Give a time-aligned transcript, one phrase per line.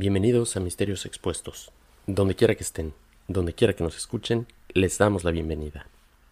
[0.00, 1.72] Bienvenidos a Misterios Expuestos.
[2.06, 2.94] Donde quiera que estén,
[3.26, 5.88] donde quiera que nos escuchen, les damos la bienvenida.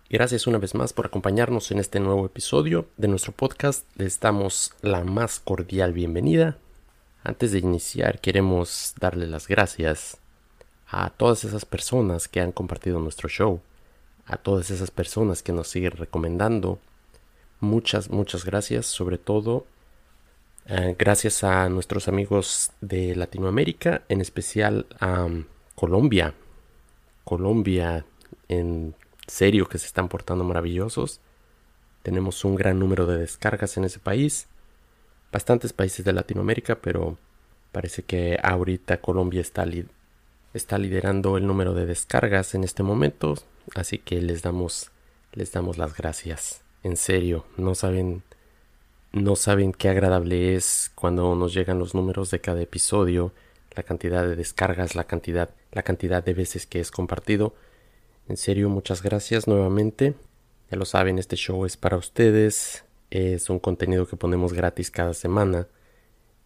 [0.08, 3.84] Gracias una vez más por acompañarnos en este nuevo episodio de nuestro podcast.
[3.96, 6.58] Les damos la más cordial bienvenida.
[7.24, 10.18] Antes de iniciar, queremos darle las gracias
[10.88, 13.60] a todas esas personas que han compartido nuestro show,
[14.26, 16.78] a todas esas personas que nos siguen recomendando.
[17.58, 19.66] Muchas, muchas gracias, sobre todo
[20.68, 26.34] eh, gracias a nuestros amigos de Latinoamérica, en especial a um, Colombia.
[27.24, 28.04] Colombia,
[28.48, 28.94] en
[29.26, 31.20] serio que se están portando maravillosos.
[32.02, 34.48] Tenemos un gran número de descargas en ese país.
[35.32, 37.16] Bastantes países de Latinoamérica, pero
[37.72, 39.66] parece que ahorita Colombia está,
[40.54, 43.34] está liderando el número de descargas en este momento.
[43.74, 44.90] Así que les damos,
[45.32, 46.62] les damos las gracias.
[46.82, 48.22] En serio, no saben
[49.16, 53.32] no saben qué agradable es cuando nos llegan los números de cada episodio,
[53.74, 57.54] la cantidad de descargas, la cantidad, la cantidad de veces que es compartido.
[58.28, 60.14] En serio, muchas gracias nuevamente.
[60.70, 62.84] Ya lo saben, este show es para ustedes.
[63.10, 65.66] Es un contenido que ponemos gratis cada semana.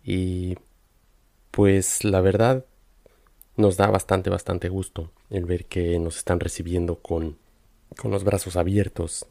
[0.05, 0.57] Y
[1.51, 2.65] pues la verdad
[3.57, 7.37] nos da bastante, bastante gusto el ver que nos están recibiendo con,
[7.97, 9.27] con los brazos abiertos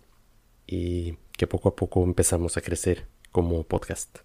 [0.68, 4.20] y que poco a poco empezamos a crecer como podcast.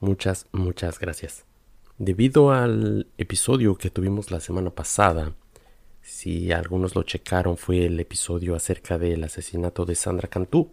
[0.00, 1.44] Muchas, muchas gracias.
[1.98, 5.34] Debido al episodio que tuvimos la semana pasada,
[6.00, 10.72] si algunos lo checaron, fue el episodio acerca del asesinato de Sandra Cantú.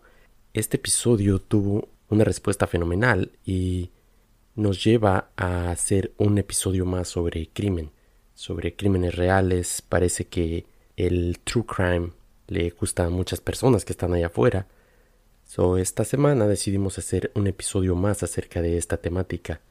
[0.53, 3.91] Este episodio tuvo una respuesta fenomenal y
[4.55, 7.91] nos lleva a hacer un episodio más sobre crimen,
[8.33, 9.81] sobre crímenes reales.
[9.81, 12.11] Parece que el true crime
[12.47, 14.67] le gusta a muchas personas que están allá afuera
[15.47, 19.61] So, esta semana decidimos hacer un episodio más acerca de esta temática.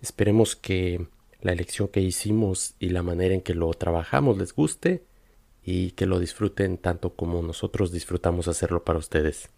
[0.00, 1.08] Esperemos que
[1.40, 5.02] la elección que hicimos y la manera en que lo trabajamos les guste
[5.64, 9.48] y que lo disfruten tanto como nosotros disfrutamos hacerlo para ustedes.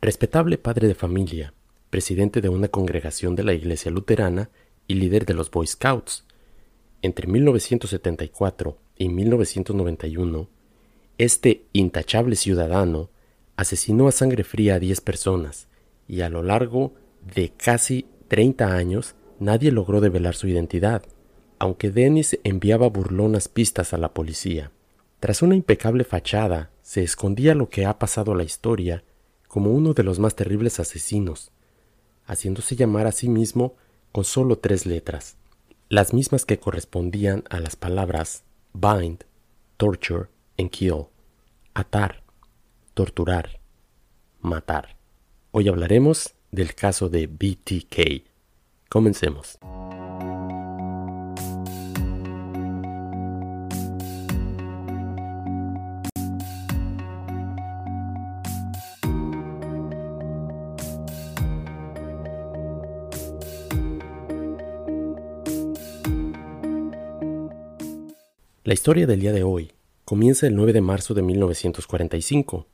[0.00, 1.54] Respetable padre de familia,
[1.88, 4.50] presidente de una congregación de la Iglesia Luterana
[4.88, 6.24] y líder de los Boy Scouts.
[7.02, 10.48] Entre 1974 y 1991,
[11.18, 13.10] este intachable ciudadano
[13.60, 15.68] asesinó a sangre fría a 10 personas
[16.08, 16.94] y a lo largo
[17.34, 21.02] de casi 30 años nadie logró develar su identidad,
[21.58, 24.72] aunque Dennis enviaba burlonas pistas a la policía.
[25.20, 29.04] Tras una impecable fachada se escondía lo que ha pasado a la historia
[29.46, 31.52] como uno de los más terribles asesinos,
[32.24, 33.74] haciéndose llamar a sí mismo
[34.10, 35.36] con solo tres letras,
[35.90, 38.42] las mismas que correspondían a las palabras
[38.72, 39.26] bind,
[39.76, 41.08] torture and kill,
[41.74, 42.22] atar,
[42.94, 43.60] torturar,
[44.40, 44.96] matar.
[45.52, 48.24] Hoy hablaremos del caso de BTK.
[48.88, 49.58] Comencemos.
[68.70, 69.72] La historia del día de hoy
[70.04, 72.68] comienza el 9 de marzo de 1945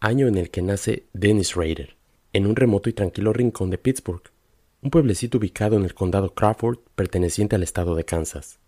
[0.00, 1.96] año en el que nace Dennis Rader,
[2.32, 4.22] en un remoto y tranquilo rincón de Pittsburgh,
[4.82, 8.58] un pueblecito ubicado en el condado Crawford perteneciente al estado de Kansas.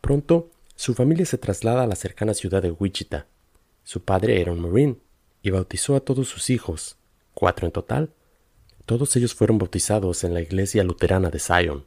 [0.00, 3.26] Pronto, su familia se traslada a la cercana ciudad de Wichita.
[3.82, 4.96] Su padre era un Marine
[5.42, 6.96] y bautizó a todos sus hijos,
[7.34, 8.12] cuatro en total.
[8.86, 11.84] Todos ellos fueron bautizados en la iglesia luterana de Zion.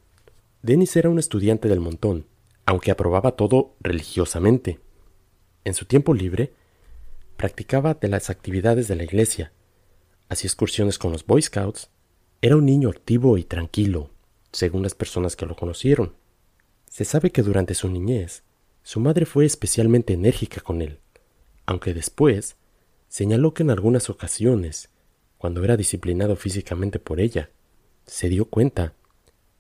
[0.61, 2.25] Dennis era un estudiante del montón,
[2.65, 4.79] aunque aprobaba todo religiosamente.
[5.63, 6.53] En su tiempo libre,
[7.37, 9.51] practicaba de las actividades de la iglesia,
[10.29, 11.89] hacía excursiones con los Boy Scouts,
[12.41, 14.09] era un niño activo y tranquilo,
[14.51, 16.15] según las personas que lo conocieron.
[16.87, 18.43] Se sabe que durante su niñez,
[18.83, 20.99] su madre fue especialmente enérgica con él,
[21.65, 22.55] aunque después
[23.07, 24.89] señaló que en algunas ocasiones,
[25.37, 27.49] cuando era disciplinado físicamente por ella,
[28.05, 28.93] se dio cuenta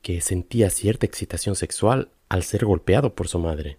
[0.01, 3.77] que sentía cierta excitación sexual al ser golpeado por su madre.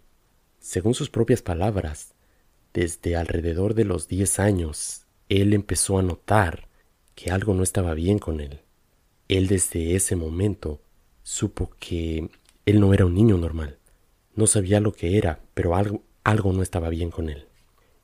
[0.61, 2.12] Según sus propias palabras,
[2.73, 6.69] desde alrededor de los diez años, él empezó a notar
[7.15, 8.61] que algo no estaba bien con él.
[9.29, 10.81] Él desde ese momento
[11.23, 12.31] supo que
[12.67, 13.79] él no era un niño normal.
[14.35, 17.47] No sabía lo que era, pero algo, algo no estaba bien con él.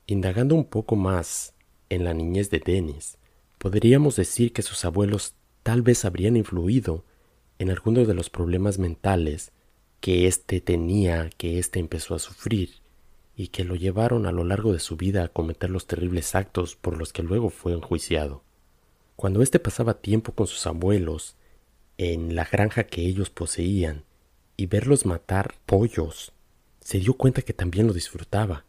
[0.06, 1.54] Indagando un poco más
[1.88, 3.18] en la niñez de Dennis,
[3.58, 7.04] podríamos decir que sus abuelos tal vez habrían influido
[7.58, 9.52] en algunos de los problemas mentales
[10.00, 12.80] que éste tenía, que éste empezó a sufrir
[13.38, 16.74] y que lo llevaron a lo largo de su vida a cometer los terribles actos
[16.74, 18.42] por los que luego fue enjuiciado.
[19.14, 21.36] Cuando éste pasaba tiempo con sus abuelos,
[21.98, 24.04] en la granja que ellos poseían,
[24.56, 26.32] y verlos matar pollos,
[26.80, 28.64] se dio cuenta que también lo disfrutaba.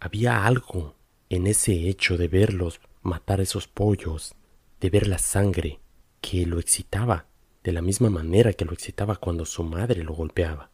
[0.00, 0.96] Había algo
[1.28, 4.34] en ese hecho de verlos matar esos pollos,
[4.80, 5.78] de ver la sangre,
[6.20, 7.26] que lo excitaba
[7.62, 10.72] de la misma manera que lo excitaba cuando su madre lo golpeaba.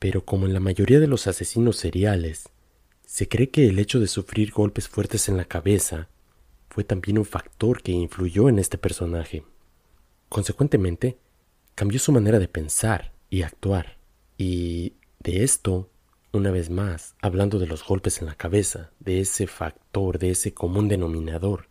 [0.00, 2.48] Pero como en la mayoría de los asesinos seriales,
[3.06, 6.08] se cree que el hecho de sufrir golpes fuertes en la cabeza
[6.68, 9.44] fue también un factor que influyó en este personaje.
[10.28, 11.18] Consecuentemente,
[11.74, 13.98] cambió su manera de pensar y actuar.
[14.38, 15.90] Y de esto,
[16.32, 20.54] una vez más, hablando de los golpes en la cabeza, de ese factor, de ese
[20.54, 21.68] común denominador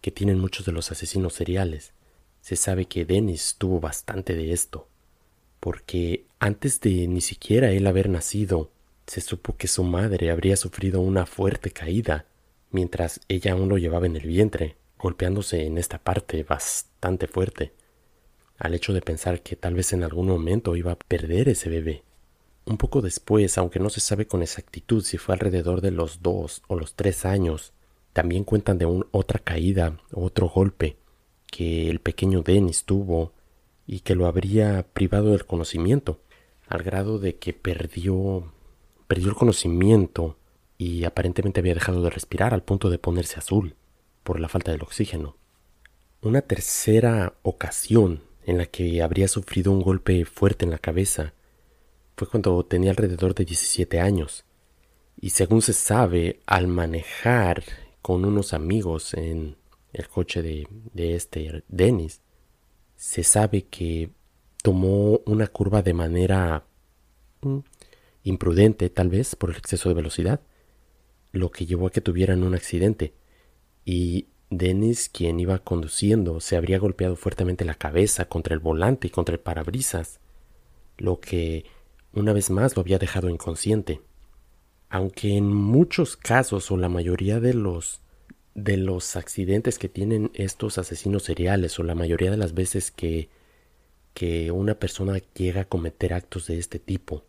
[0.00, 1.94] que tienen muchos de los asesinos seriales,
[2.42, 4.88] se sabe que Dennis tuvo bastante de esto,
[5.66, 8.70] porque antes de ni siquiera él haber nacido,
[9.04, 12.26] se supo que su madre habría sufrido una fuerte caída
[12.70, 17.72] mientras ella aún lo llevaba en el vientre, golpeándose en esta parte bastante fuerte
[18.58, 22.04] al hecho de pensar que tal vez en algún momento iba a perder ese bebé.
[22.64, 26.62] Un poco después, aunque no se sabe con exactitud si fue alrededor de los dos
[26.68, 27.72] o los tres años,
[28.12, 30.96] también cuentan de un, otra caída, otro golpe
[31.50, 33.32] que el pequeño Dennis tuvo
[33.86, 36.20] y que lo habría privado del conocimiento,
[36.68, 38.52] al grado de que perdió
[39.06, 40.36] perdió el conocimiento
[40.78, 43.76] y aparentemente había dejado de respirar al punto de ponerse azul
[44.22, 45.36] por la falta del oxígeno.
[46.20, 51.34] Una tercera ocasión en la que habría sufrido un golpe fuerte en la cabeza
[52.16, 54.44] fue cuando tenía alrededor de 17 años,
[55.20, 57.62] y según se sabe, al manejar
[58.02, 59.56] con unos amigos en
[59.92, 62.20] el coche de, de este Dennis,
[62.96, 64.10] se sabe que
[64.62, 66.64] tomó una curva de manera
[67.42, 67.58] mm,
[68.24, 70.40] imprudente, tal vez por el exceso de velocidad,
[71.32, 73.12] lo que llevó a que tuvieran un accidente,
[73.84, 79.10] y Dennis, quien iba conduciendo, se habría golpeado fuertemente la cabeza contra el volante y
[79.10, 80.20] contra el parabrisas,
[80.98, 81.64] lo que
[82.12, 84.00] una vez más lo había dejado inconsciente.
[84.88, 88.00] Aunque en muchos casos o la mayoría de los
[88.56, 93.28] de los accidentes que tienen estos asesinos seriales o la mayoría de las veces que
[94.14, 97.24] que una persona llega a cometer actos de este tipo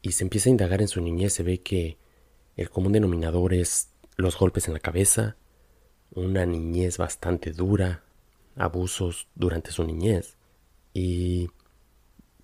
[0.00, 1.98] y se empieza a indagar en su niñez se ve que
[2.56, 5.36] el común denominador es los golpes en la cabeza,
[6.14, 8.02] una niñez bastante dura,
[8.56, 10.36] abusos durante su niñez.
[10.92, 11.48] Y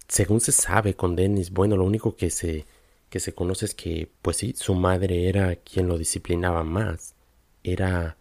[0.08, 2.64] según se sabe con Dennis, bueno, lo único que se,
[3.10, 7.14] que se conoce es que, pues sí, su madre era quien lo disciplinaba más.
[7.68, 8.16] Era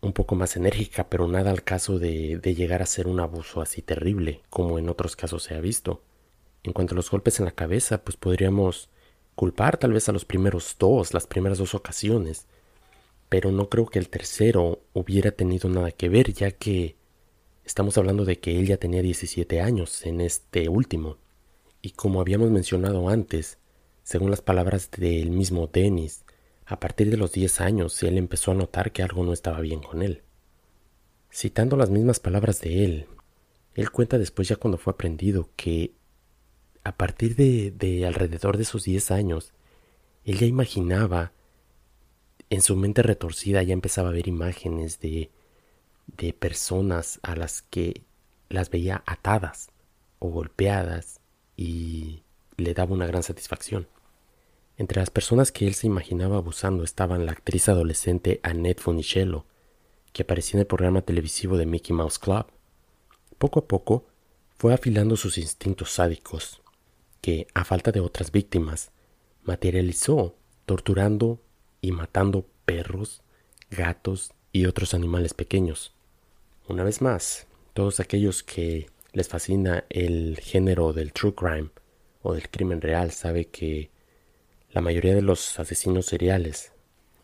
[0.00, 3.60] un poco más enérgica, pero nada al caso de, de llegar a ser un abuso
[3.60, 6.02] así terrible, como en otros casos se ha visto.
[6.62, 8.88] En cuanto a los golpes en la cabeza, pues podríamos
[9.34, 12.46] culpar tal vez a los primeros dos, las primeras dos ocasiones,
[13.28, 16.94] pero no creo que el tercero hubiera tenido nada que ver, ya que
[17.64, 21.18] estamos hablando de que él ya tenía 17 años en este último.
[21.80, 23.58] Y como habíamos mencionado antes,
[24.04, 26.24] según las palabras del mismo Dennis,
[26.72, 29.82] a partir de los 10 años él empezó a notar que algo no estaba bien
[29.82, 30.22] con él.
[31.30, 33.06] Citando las mismas palabras de él,
[33.74, 35.92] él cuenta después ya cuando fue aprendido que
[36.82, 39.52] a partir de, de alrededor de sus 10 años,
[40.24, 41.32] él ya imaginaba
[42.48, 45.30] en su mente retorcida ya empezaba a ver imágenes de,
[46.06, 48.02] de personas a las que
[48.48, 49.68] las veía atadas
[50.20, 51.20] o golpeadas
[51.54, 52.22] y
[52.56, 53.88] le daba una gran satisfacción.
[54.76, 59.44] Entre las personas que él se imaginaba abusando estaban la actriz adolescente Annette Funicello,
[60.12, 62.46] que aparecía en el programa televisivo de Mickey Mouse Club.
[63.38, 64.06] Poco a poco
[64.56, 66.62] fue afilando sus instintos sádicos,
[67.20, 68.92] que, a falta de otras víctimas,
[69.42, 70.36] materializó
[70.66, 71.40] torturando
[71.80, 73.22] y matando perros,
[73.70, 75.94] gatos y otros animales pequeños.
[76.68, 81.70] Una vez más, todos aquellos que les fascina el género del true crime
[82.22, 83.90] o del crimen real sabe que
[84.72, 86.72] la mayoría de los asesinos seriales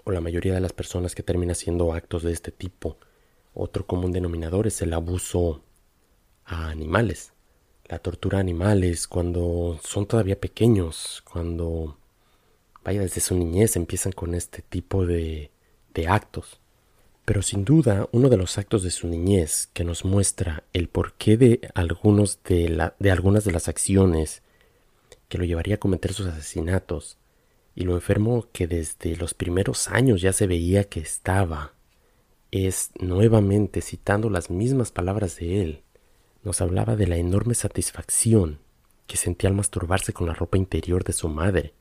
[0.04, 2.98] o la mayoría de las personas que terminan haciendo actos de este tipo,
[3.54, 5.62] otro común denominador es el abuso
[6.44, 7.32] a animales,
[7.86, 11.96] la tortura a animales cuando son todavía pequeños, cuando
[12.84, 15.50] vaya desde su niñez empiezan con este tipo de,
[15.94, 16.60] de actos.
[17.24, 21.36] Pero sin duda, uno de los actos de su niñez que nos muestra el porqué
[21.36, 24.42] de, algunos de, la, de algunas de las acciones
[25.28, 27.18] que lo llevaría a cometer sus asesinatos,
[27.78, 31.74] y lo enfermo que desde los primeros años ya se veía que estaba,
[32.50, 35.82] es nuevamente citando las mismas palabras de él,
[36.42, 38.58] nos hablaba de la enorme satisfacción
[39.06, 41.74] que sentía al masturbarse con la ropa interior de su madre,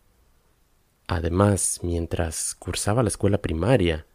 [1.08, 4.06] Además, mientras cursaba la escuela primaria,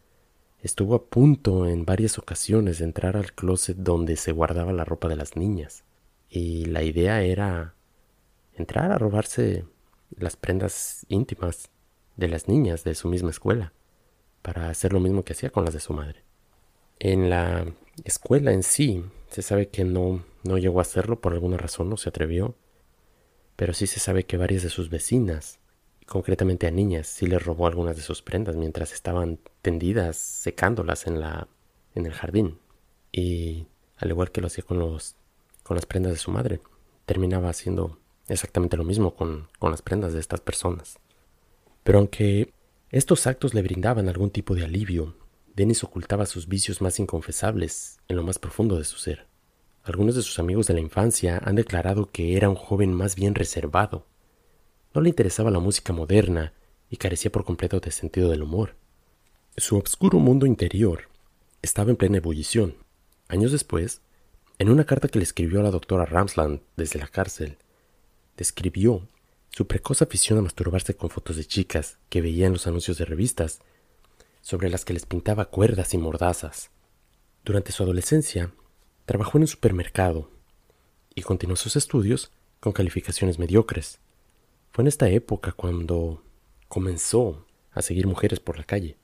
[0.61, 5.09] estuvo a punto en varias ocasiones de entrar al closet donde se guardaba la ropa
[5.09, 5.85] de las niñas.
[6.29, 7.75] Y la idea era
[8.53, 9.65] entrar a robarse
[10.19, 11.71] las prendas íntimas
[12.17, 13.73] de las niñas de su misma escuela
[14.43, 16.25] para hacer lo mismo que hacía con las de su madre.
[16.99, 17.67] En la
[18.05, 21.97] escuela en sí se sabe que no, no llegó a hacerlo por alguna razón, no
[21.97, 22.55] se atrevió,
[23.57, 25.59] pero sí se sabe que varias de sus vecinas,
[26.07, 31.21] concretamente a niñas, sí les robó algunas de sus prendas mientras estaban tendidas secándolas en
[31.21, 31.49] la
[31.95, 32.59] en el jardín.
[33.11, 33.67] Y
[33.97, 35.17] al igual que lo hacía con los
[35.63, 36.61] con las prendas de su madre,
[37.07, 40.99] terminaba haciendo exactamente lo mismo con, con las prendas de estas personas.
[41.83, 42.53] Pero aunque
[42.91, 45.17] estos actos le brindaban algún tipo de alivio,
[45.55, 49.27] Dennis ocultaba sus vicios más inconfesables en lo más profundo de su ser.
[49.83, 53.35] Algunos de sus amigos de la infancia han declarado que era un joven más bien
[53.35, 54.07] reservado.
[54.95, 56.53] No le interesaba la música moderna
[56.89, 58.77] y carecía por completo de sentido del humor.
[59.57, 61.09] Su obscuro mundo interior
[61.63, 62.77] estaba en plena ebullición.
[63.29, 64.03] Años después,
[64.59, 67.59] en una carta que le escribió a la doctora Ramsland desde la cárcel,
[68.37, 69.09] describió
[69.53, 73.05] su precoz afición a masturbarse con fotos de chicas que veía en los anuncios de
[73.05, 73.61] revistas,
[74.41, 76.71] sobre las que les pintaba cuerdas y mordazas.
[77.45, 78.53] Durante su adolescencia,
[79.05, 80.31] Trabajó en un supermercado
[81.15, 82.31] y continuó sus estudios
[82.61, 83.99] con calificaciones mediocres.
[84.71, 86.23] Fue en esta época cuando
[86.69, 88.97] comenzó a seguir mujeres por la calle.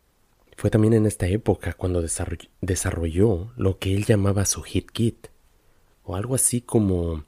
[0.57, 5.29] Fue también en esta época cuando desarrolló, lo que él llamaba su hit kit,
[6.05, 7.25] o algo así como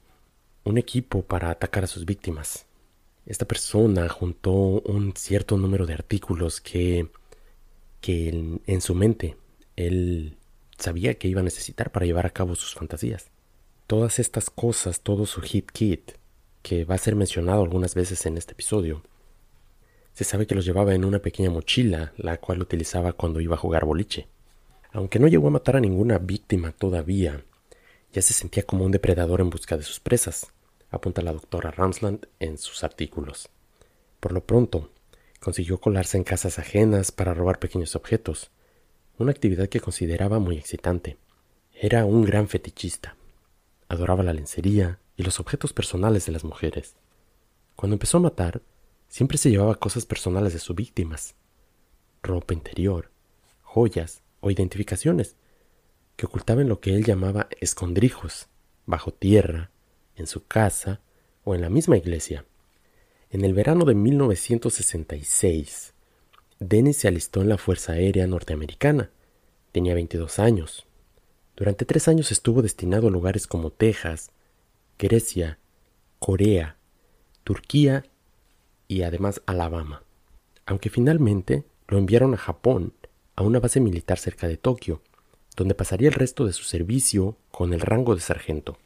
[0.63, 2.65] un equipo para atacar a sus víctimas.
[3.25, 7.09] Esta persona juntó un cierto número de artículos que,
[8.01, 9.37] que en su mente
[9.75, 10.37] él
[10.77, 13.29] sabía que iba a necesitar para llevar a cabo sus fantasías.
[13.87, 16.13] Todas estas cosas, todo su hit kit,
[16.61, 19.03] que va a ser mencionado algunas veces en este episodio,
[20.13, 23.59] se sabe que los llevaba en una pequeña mochila, la cual utilizaba cuando iba a
[23.59, 24.27] jugar boliche.
[24.91, 27.45] Aunque no llegó a matar a ninguna víctima todavía,
[28.11, 30.47] ya se sentía como un depredador en busca de sus presas,
[30.91, 33.49] apunta la doctora Ramsland en sus artículos.
[34.19, 34.91] Por lo pronto,
[35.39, 38.51] consiguió colarse en casas ajenas para robar pequeños objetos,
[39.17, 41.17] una actividad que consideraba muy excitante.
[41.73, 43.15] Era un gran fetichista.
[43.87, 46.95] Adoraba la lencería y los objetos personales de las mujeres.
[47.75, 48.61] Cuando empezó a matar,
[49.07, 51.35] siempre se llevaba cosas personales de sus víctimas,
[52.21, 53.11] ropa interior,
[53.63, 55.35] joyas o identificaciones,
[56.15, 58.47] que ocultaba en lo que él llamaba escondrijos,
[58.85, 59.71] bajo tierra,
[60.21, 61.01] en su casa
[61.43, 62.45] o en la misma iglesia.
[63.29, 65.93] En el verano de 1966,
[66.59, 69.09] Dennis se alistó en la Fuerza Aérea Norteamericana.
[69.71, 70.85] Tenía 22 años.
[71.55, 74.31] Durante tres años estuvo destinado a lugares como Texas,
[74.97, 75.59] Grecia,
[76.19, 76.77] Corea,
[77.43, 78.03] Turquía
[78.87, 80.03] y además Alabama.
[80.65, 82.93] Aunque finalmente lo enviaron a Japón,
[83.35, 85.01] a una base militar cerca de Tokio,
[85.55, 88.77] donde pasaría el resto de su servicio con el rango de sargento.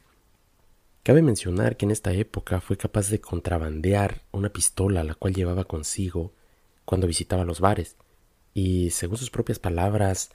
[1.06, 5.62] Cabe mencionar que en esta época fue capaz de contrabandear una pistola la cual llevaba
[5.62, 6.32] consigo
[6.84, 7.94] cuando visitaba los bares,
[8.54, 10.30] y según sus propias palabras,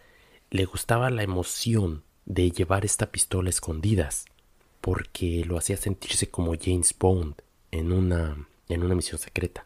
[0.50, 4.24] le gustaba la emoción de llevar esta pistola escondidas,
[4.80, 7.36] porque lo hacía sentirse como James Bond
[7.72, 9.66] en una, en una misión secreta.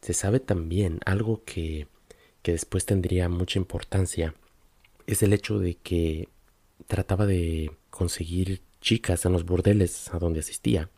[0.00, 1.86] Se sabe también algo que,
[2.40, 4.34] que después tendría mucha importancia,
[5.06, 6.30] es el hecho de que
[6.86, 10.90] trataba de conseguir chicas en los bordeles a donde asistía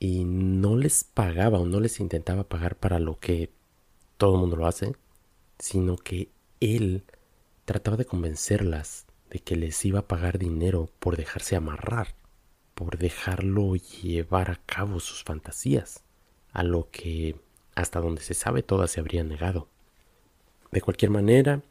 [0.00, 3.52] y no les pagaba o no les intentaba pagar para lo que
[4.16, 4.96] todo el mundo lo hace,
[5.60, 7.04] sino que él
[7.66, 12.16] trataba de convencerlas de que les iba a pagar dinero por dejarse amarrar,
[12.74, 16.02] por dejarlo llevar a cabo sus fantasías,
[16.52, 17.36] a lo que
[17.76, 19.68] hasta donde se sabe todas se habrían negado.
[20.72, 21.62] De cualquier manera,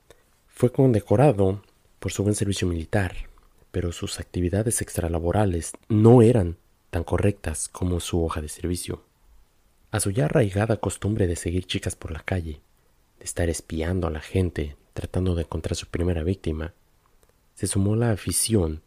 [0.47, 1.61] fue condecorado
[1.99, 3.28] por su buen servicio militar,
[3.71, 6.57] pero sus actividades extralaborales no eran
[6.89, 9.03] tan correctas como su hoja de servicio.
[9.91, 12.61] A su ya arraigada costumbre de seguir chicas por la calle,
[13.19, 16.73] de estar espiando a la gente tratando de encontrar su primera víctima,
[17.55, 18.81] se sumó la afición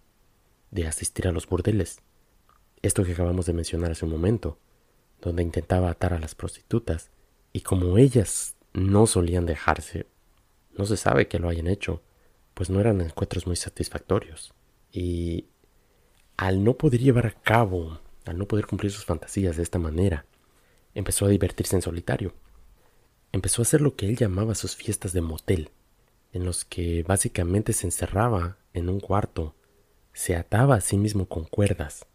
[0.70, 2.00] de asistir a los burdeles.
[2.82, 4.58] Esto que acabamos de mencionar hace un momento,
[5.20, 7.10] donde intentaba atar a las prostitutas,
[7.52, 10.06] y como ellas no solían dejarse,
[10.76, 12.02] no se sabe que lo hayan hecho,
[12.54, 14.52] pues no eran encuentros muy satisfactorios.
[14.92, 15.46] Y
[16.36, 20.26] al no poder llevar a cabo, al no poder cumplir sus fantasías de esta manera,
[20.94, 22.34] empezó a divertirse en solitario.
[23.32, 25.70] Empezó a hacer lo que él llamaba sus fiestas de motel,
[26.32, 29.54] en los que básicamente se encerraba en un cuarto,
[30.12, 32.06] se ataba a sí mismo con cuerdas,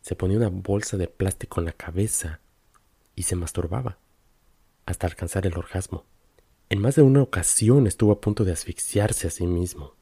[0.00, 2.40] se ponía una bolsa de plástico en la cabeza
[3.14, 3.98] y se masturbaba
[4.86, 6.04] hasta alcanzar el orgasmo.
[6.68, 9.94] En más de una ocasión estuvo a punto de asfixiarse a sí mismo,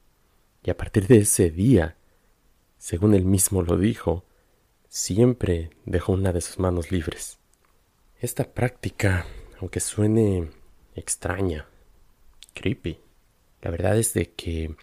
[0.62, 1.96] y a partir de ese día,
[2.80, 4.24] según él mismo lo dijo,
[4.88, 7.38] siempre dejó una de sus manos libres.
[8.18, 9.26] Esta práctica,
[9.60, 10.50] aunque suene
[10.94, 11.66] extraña,
[12.54, 12.98] creepy,
[13.60, 14.74] la verdad es de que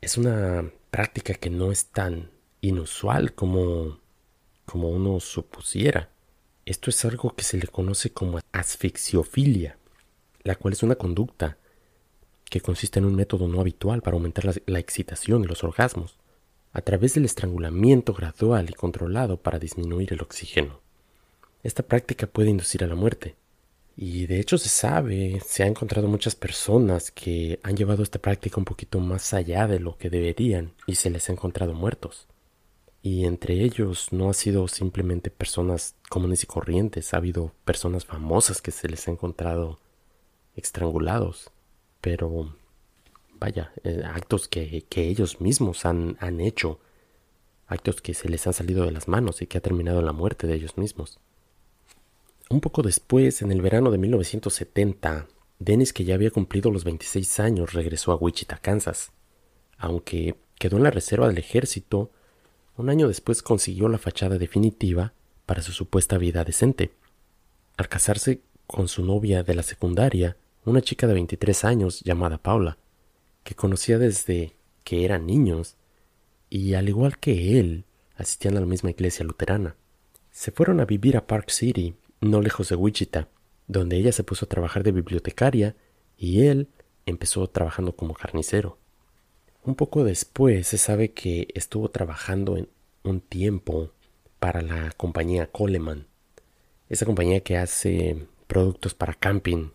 [0.00, 2.30] es una práctica que no es tan
[2.60, 3.98] inusual como,
[4.64, 6.10] como uno supusiera.
[6.64, 9.78] Esto es algo que se le conoce como asfixiofilia,
[10.44, 11.58] la cual es una conducta
[12.44, 16.21] que consiste en un método no habitual para aumentar la, la excitación y los orgasmos,
[16.72, 20.80] a través del estrangulamiento gradual y controlado para disminuir el oxígeno.
[21.62, 23.36] Esta práctica puede inducir a la muerte,
[23.96, 28.56] y de hecho se sabe, se ha encontrado muchas personas que han llevado esta práctica
[28.58, 32.26] un poquito más allá de lo que deberían y se les ha encontrado muertos.
[33.02, 38.62] Y entre ellos no ha sido simplemente personas comunes y corrientes, ha habido personas famosas
[38.62, 39.78] que se les ha encontrado
[40.54, 41.50] estrangulados.
[42.00, 42.56] Pero
[43.42, 46.78] vaya, eh, actos que, que, ellos mismos han, han hecho,
[47.66, 50.12] actos que se les han salido de las manos y que ha terminado en la
[50.12, 51.18] muerte de ellos mismos.
[52.50, 55.26] Un poco después, en el verano de 1970,
[55.58, 59.10] Dennis, que ya había cumplido los 26 años, regresó a Wichita, Kansas.
[59.76, 62.10] Aunque quedó en la reserva del ejército,
[62.76, 65.14] un año después consiguió la fachada definitiva
[65.46, 66.92] para su supuesta vida decente.
[67.76, 72.78] Al casarse con su novia de la secundaria, una chica de 23 años llamada Paula,
[73.44, 75.76] que conocía desde que eran niños,
[76.50, 77.84] y al igual que él,
[78.16, 79.76] asistían a la misma iglesia luterana.
[80.30, 83.28] Se fueron a vivir a Park City no lejos de Wichita,
[83.66, 85.76] donde ella se puso a trabajar de bibliotecaria
[86.16, 86.68] y él
[87.04, 88.78] empezó trabajando como carnicero.
[89.64, 92.68] Un poco después se sabe que estuvo trabajando en
[93.02, 93.92] un tiempo
[94.38, 96.06] para la compañía Coleman,
[96.88, 99.70] esa compañía que hace productos para camping,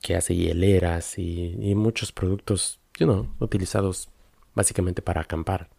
[0.00, 4.10] que hace hieleras y, muchos productos, you know, utilizados
[4.54, 5.70] básicamente para acampar.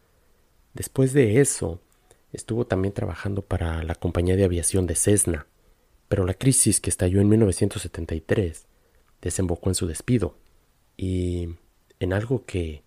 [0.73, 1.81] Después de eso,
[2.31, 5.47] estuvo también trabajando para la compañía de aviación de Cessna,
[6.07, 8.67] pero la crisis que estalló en 1973
[9.21, 10.37] desembocó en su despido
[10.95, 11.49] y
[11.99, 12.83] en algo que,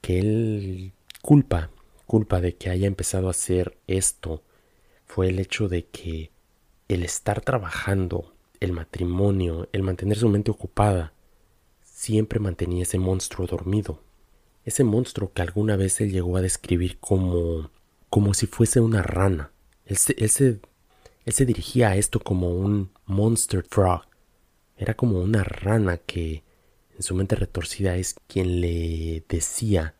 [0.00, 0.92] que él
[1.22, 1.70] culpa,
[2.06, 4.42] culpa de que haya empezado a hacer esto,
[5.04, 6.30] fue el hecho de que
[6.88, 11.12] el estar trabajando, el matrimonio, el mantener su mente ocupada,
[12.00, 14.02] siempre mantenía ese monstruo dormido.
[14.64, 17.70] Ese monstruo que alguna vez él llegó a describir como
[18.08, 19.52] como si fuese una rana.
[19.84, 24.06] Él se él se dirigía a esto como un monster frog.
[24.78, 26.42] Era como una rana que
[26.96, 29.94] en su mente retorcida es quien le decía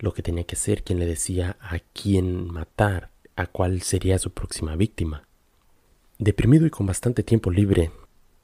[0.00, 4.32] lo que tenía que hacer, quien le decía a quién matar, a cuál sería su
[4.32, 5.28] próxima víctima.
[6.18, 7.92] Deprimido y con bastante tiempo libre,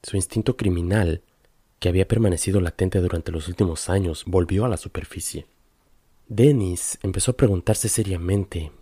[0.05, 1.23] su instinto criminal,
[1.79, 5.47] que había permanecido latente durante los últimos años, volvió a la superficie.
[6.29, 8.73] Dennis empezó a preguntarse seriamente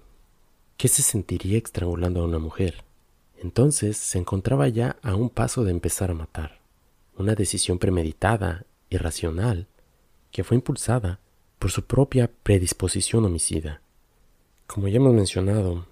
[0.76, 2.84] qué se sentiría estrangulando a una mujer.
[3.42, 6.60] Entonces se encontraba ya a un paso de empezar a matar,
[7.16, 9.66] una decisión premeditada, irracional,
[10.30, 11.20] que fue impulsada
[11.58, 13.82] por su propia predisposición homicida.
[14.66, 15.86] Como ya hemos mencionado,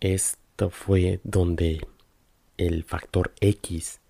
[0.00, 1.86] esto fue donde
[2.58, 4.00] el factor X,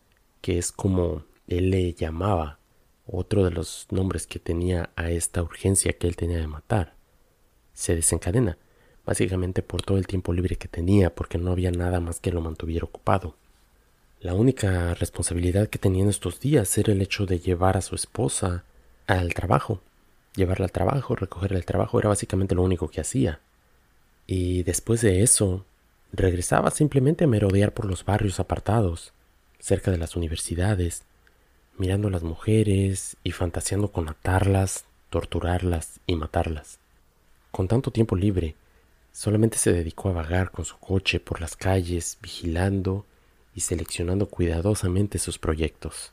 [0.41, 2.59] que es como él le llamaba,
[3.07, 6.95] otro de los nombres que tenía a esta urgencia que él tenía de matar,
[7.73, 8.59] se desencadena
[9.07, 12.41] básicamente por todo el tiempo libre que tenía, porque no había nada más que lo
[12.41, 13.37] mantuviera ocupado.
[14.21, 17.95] La única responsabilidad que tenía en estos días era el hecho de llevar a su
[17.95, 18.65] esposa
[19.07, 19.81] al trabajo.
[20.35, 23.41] Llevarla al trabajo, recogerla al trabajo, era básicamente lo único que hacía.
[24.27, 25.65] Y después de eso,
[26.13, 29.13] regresaba simplemente a merodear por los barrios apartados,
[29.61, 31.05] cerca de las universidades,
[31.79, 36.79] mirando a las mujeres y fantaseando con atarlas, torturarlas y matarlas.
[37.51, 38.55] Con tanto tiempo libre,
[39.17, 43.07] Solamente se dedicó a vagar con su coche por las calles, vigilando
[43.55, 46.13] y seleccionando cuidadosamente sus proyectos,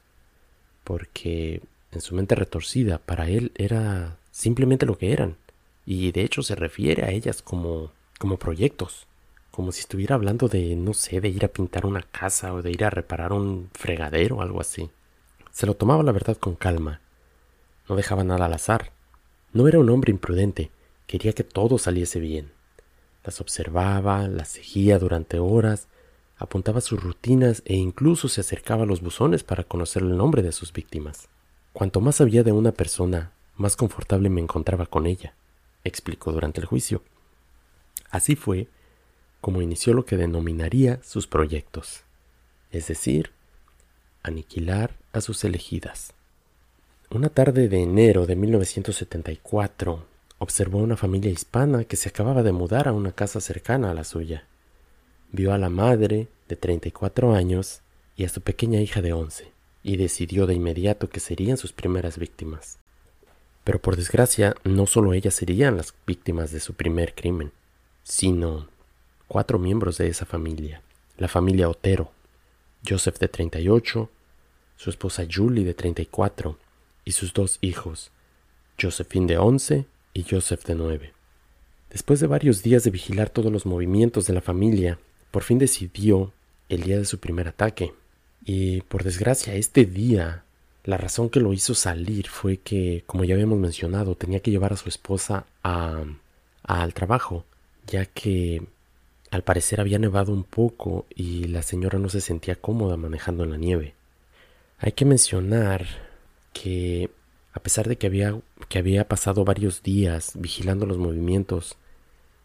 [0.85, 5.35] porque en su mente retorcida para él era simplemente lo que eran,
[5.85, 9.05] y de hecho se refiere a ellas como como proyectos,
[9.51, 12.71] como si estuviera hablando de no sé, de ir a pintar una casa o de
[12.71, 14.89] ir a reparar un fregadero o algo así.
[15.53, 16.99] Se lo tomaba la verdad con calma,
[17.87, 18.91] no dejaba nada al azar.
[19.51, 20.71] No era un hombre imprudente,
[21.05, 22.51] quería que todo saliese bien.
[23.23, 25.87] Las observaba, las seguía durante horas,
[26.37, 30.51] apuntaba sus rutinas e incluso se acercaba a los buzones para conocer el nombre de
[30.51, 31.29] sus víctimas.
[31.71, 35.35] Cuanto más sabía de una persona, más confortable me encontraba con ella,
[35.83, 37.03] explicó durante el juicio.
[38.09, 38.67] Así fue
[39.39, 42.01] como inició lo que denominaría sus proyectos,
[42.71, 43.31] es decir,
[44.23, 46.13] aniquilar a sus elegidas.
[47.11, 50.05] Una tarde de enero de 1974,
[50.39, 53.93] observó a una familia hispana que se acababa de mudar a una casa cercana a
[53.93, 54.47] la suya.
[55.31, 57.81] Vio a la madre, de 34 años,
[58.15, 59.51] y a su pequeña hija de once,
[59.83, 62.79] y decidió de inmediato que serían sus primeras víctimas.
[63.63, 67.51] Pero por desgracia, no solo ellas serían las víctimas de su primer crimen,
[68.03, 68.67] sino
[69.27, 70.81] cuatro miembros de esa familia.
[71.17, 72.11] La familia Otero,
[72.87, 74.09] Joseph de 38,
[74.75, 76.57] su esposa Julie de 34
[77.05, 78.11] y sus dos hijos,
[78.81, 81.13] Josephine de 11 y Joseph de 9.
[81.89, 84.99] Después de varios días de vigilar todos los movimientos de la familia,
[85.31, 86.33] por fin decidió
[86.69, 87.93] el día de su primer ataque.
[88.45, 90.43] Y por desgracia, este día,
[90.83, 94.73] la razón que lo hizo salir fue que, como ya habíamos mencionado, tenía que llevar
[94.73, 96.03] a su esposa a,
[96.63, 97.45] al trabajo,
[97.87, 98.63] ya que
[99.33, 103.49] al parecer había nevado un poco y la señora no se sentía cómoda manejando en
[103.49, 103.95] la nieve.
[104.77, 105.87] Hay que mencionar
[106.53, 107.09] que
[107.51, 111.77] a pesar de que había, que había pasado varios días vigilando los movimientos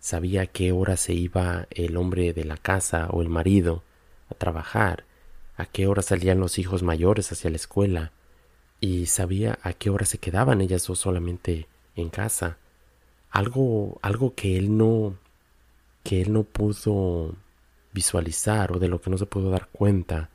[0.01, 3.83] sabía a qué hora se iba el hombre de la casa o el marido
[4.31, 5.05] a trabajar,
[5.59, 8.13] a qué hora salían los hijos mayores hacia la escuela,
[8.81, 12.57] y sabía a qué hora se quedaban ellas dos solamente en casa.
[13.31, 15.17] Algo, algo que él no,
[16.03, 17.35] que él no pudo
[17.93, 20.31] visualizar o de lo que no se pudo dar cuenta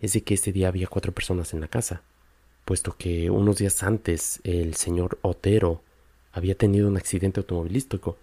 [0.00, 2.02] es de que ese día había cuatro personas en la casa,
[2.64, 5.82] puesto que unos días antes el señor Otero
[6.32, 8.16] había tenido un accidente automovilístico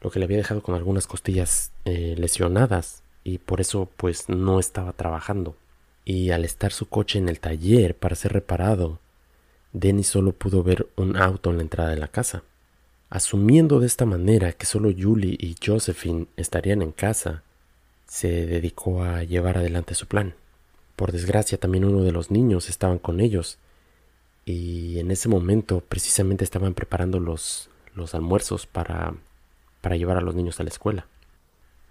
[0.00, 4.60] lo que le había dejado con algunas costillas eh, lesionadas y por eso pues no
[4.60, 5.56] estaba trabajando.
[6.04, 9.00] Y al estar su coche en el taller para ser reparado,
[9.72, 12.44] Denny solo pudo ver un auto en la entrada de la casa.
[13.08, 17.42] Asumiendo de esta manera que solo Julie y Josephine estarían en casa,
[18.06, 20.34] se dedicó a llevar adelante su plan.
[20.96, 23.58] Por desgracia también uno de los niños estaban con ellos
[24.44, 29.14] y en ese momento precisamente estaban preparando los, los almuerzos para
[29.86, 31.06] para llevar a los niños a la escuela.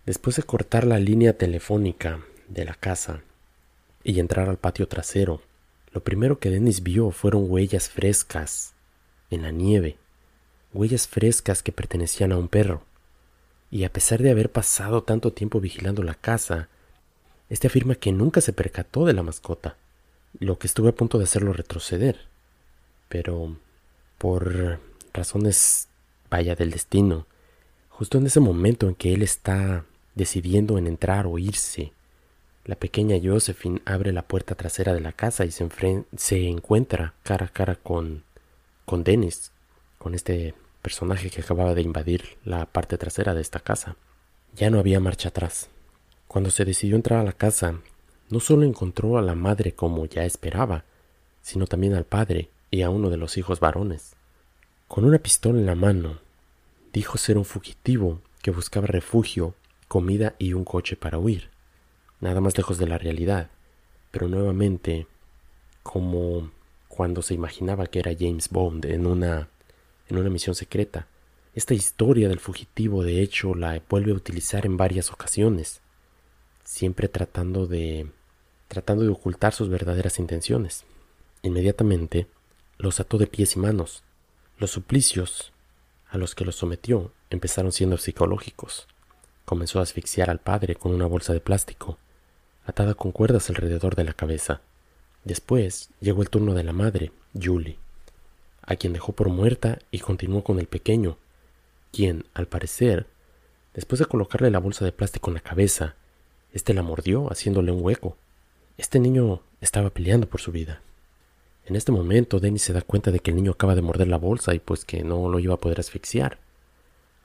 [0.06, 3.22] Después de cortar la línea telefónica de la casa
[4.04, 5.42] y entrar al patio trasero,
[5.94, 8.74] lo primero que Dennis vio fueron huellas frescas
[9.30, 9.98] en la nieve,
[10.76, 12.84] huellas frescas que pertenecían a un perro.
[13.72, 16.70] Y a pesar de haber pasado tanto tiempo vigilando la casa,
[17.50, 19.78] este afirma que nunca se percató de la mascota,
[20.40, 22.20] lo que estuvo a punto de hacerlo retroceder.
[23.10, 23.56] Pero,
[24.18, 24.80] por
[25.14, 25.88] razones
[26.30, 27.26] vaya del destino,
[27.98, 29.86] Justo en ese momento en que él está
[30.16, 31.94] decidiendo en entrar o irse,
[32.66, 35.66] la pequeña Josephine abre la puerta trasera de la casa y se,
[36.18, 38.24] se encuentra cara a cara con,
[38.84, 39.54] con Dennis,
[39.98, 43.96] con este personaje que acababa de invadir la parte trasera de esta casa.
[44.54, 45.70] Ya no había marcha atrás.
[46.28, 47.82] Cuando se decidió entrar a la casa,
[48.30, 50.86] no solo encontró a la madre como ya esperaba,
[51.42, 54.16] sino también al padre y a uno de los hijos varones.
[54.88, 56.20] Con una pistola en la mano,
[56.96, 59.54] Dijo ser un fugitivo que buscaba refugio,
[59.90, 61.50] comida y un coche para huir.
[62.22, 63.50] Nada más lejos de la realidad,
[64.12, 65.06] pero nuevamente
[65.84, 66.52] como
[66.88, 69.50] cuando se imaginaba que era James Bond en una
[70.08, 71.08] en una misión secreta.
[71.54, 75.82] Esta historia del fugitivo de hecho la vuelve a utilizar en varias ocasiones,
[76.64, 78.08] siempre tratando de
[78.68, 80.84] tratando de ocultar sus verdaderas intenciones.
[81.44, 82.28] Inmediatamente
[82.78, 84.04] los ató de pies y manos.
[84.58, 85.54] Los suplicios
[86.10, 88.88] a los que los sometió empezaron siendo psicológicos.
[89.46, 91.98] Comenzó a asfixiar al padre con una bolsa de plástico,
[92.66, 94.62] atada con cuerdas alrededor de la cabeza.
[95.24, 97.78] Después llegó el turno de la madre, Julie,
[98.66, 101.18] a quien dejó por muerta y continuó con el pequeño,
[101.92, 103.08] quien, al parecer,
[103.74, 105.96] después de colocarle la bolsa de plástico en la cabeza,
[106.54, 108.18] éste la mordió haciéndole un hueco.
[108.78, 110.82] Este niño estaba peleando por su vida.
[111.66, 114.18] En este momento, Dennis se da cuenta de que el niño acaba de morder la
[114.18, 116.38] bolsa y pues que no lo iba a poder asfixiar.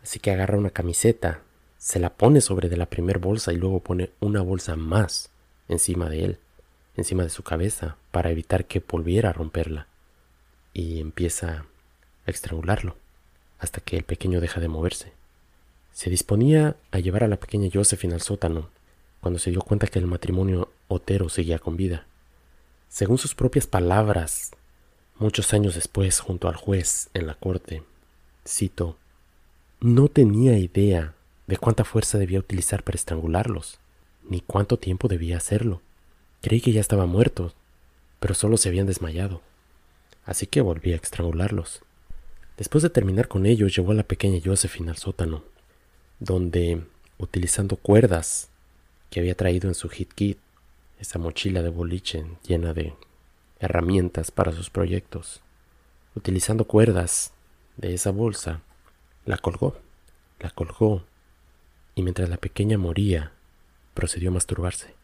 [0.03, 1.43] Así que agarra una camiseta,
[1.77, 5.31] se la pone sobre de la primer bolsa y luego pone una bolsa más
[5.69, 6.39] encima de él,
[6.97, 9.90] encima de su cabeza, para evitar que volviera a romperla.
[10.73, 11.67] Y empieza
[12.27, 12.97] a estrangularlo,
[13.59, 15.13] hasta que el pequeño deja de moverse.
[15.93, 18.71] Se disponía a llevar a la pequeña Josephine al sótano,
[19.21, 22.07] cuando se dio cuenta que el matrimonio Otero seguía con vida.
[22.89, 24.53] Según sus propias palabras,
[25.19, 27.83] muchos años después, junto al juez en la corte,
[28.47, 28.97] cito,
[29.81, 31.15] no tenía idea
[31.47, 33.79] de cuánta fuerza debía utilizar para estrangularlos,
[34.29, 35.83] ni cuánto tiempo debía hacerlo.
[36.43, 37.55] Creí que ya estaban muertos,
[38.19, 39.43] pero solo se habían desmayado.
[40.31, 41.83] Así que volví a estrangularlos.
[42.57, 45.43] Después de terminar con ellos, llevó a la pequeña Josephine al sótano,
[46.21, 46.85] donde,
[47.19, 48.49] utilizando cuerdas
[49.11, 50.39] que había traído en su hit kit,
[51.01, 52.95] esa mochila de boliche llena de
[53.59, 55.41] herramientas para sus proyectos.
[56.15, 57.33] Utilizando cuerdas
[57.77, 58.61] de esa bolsa,
[59.25, 59.79] la colgó,
[60.39, 61.03] la colgó,
[61.97, 63.33] y mientras la pequeña moría,
[63.95, 64.95] procedió a masturbarse.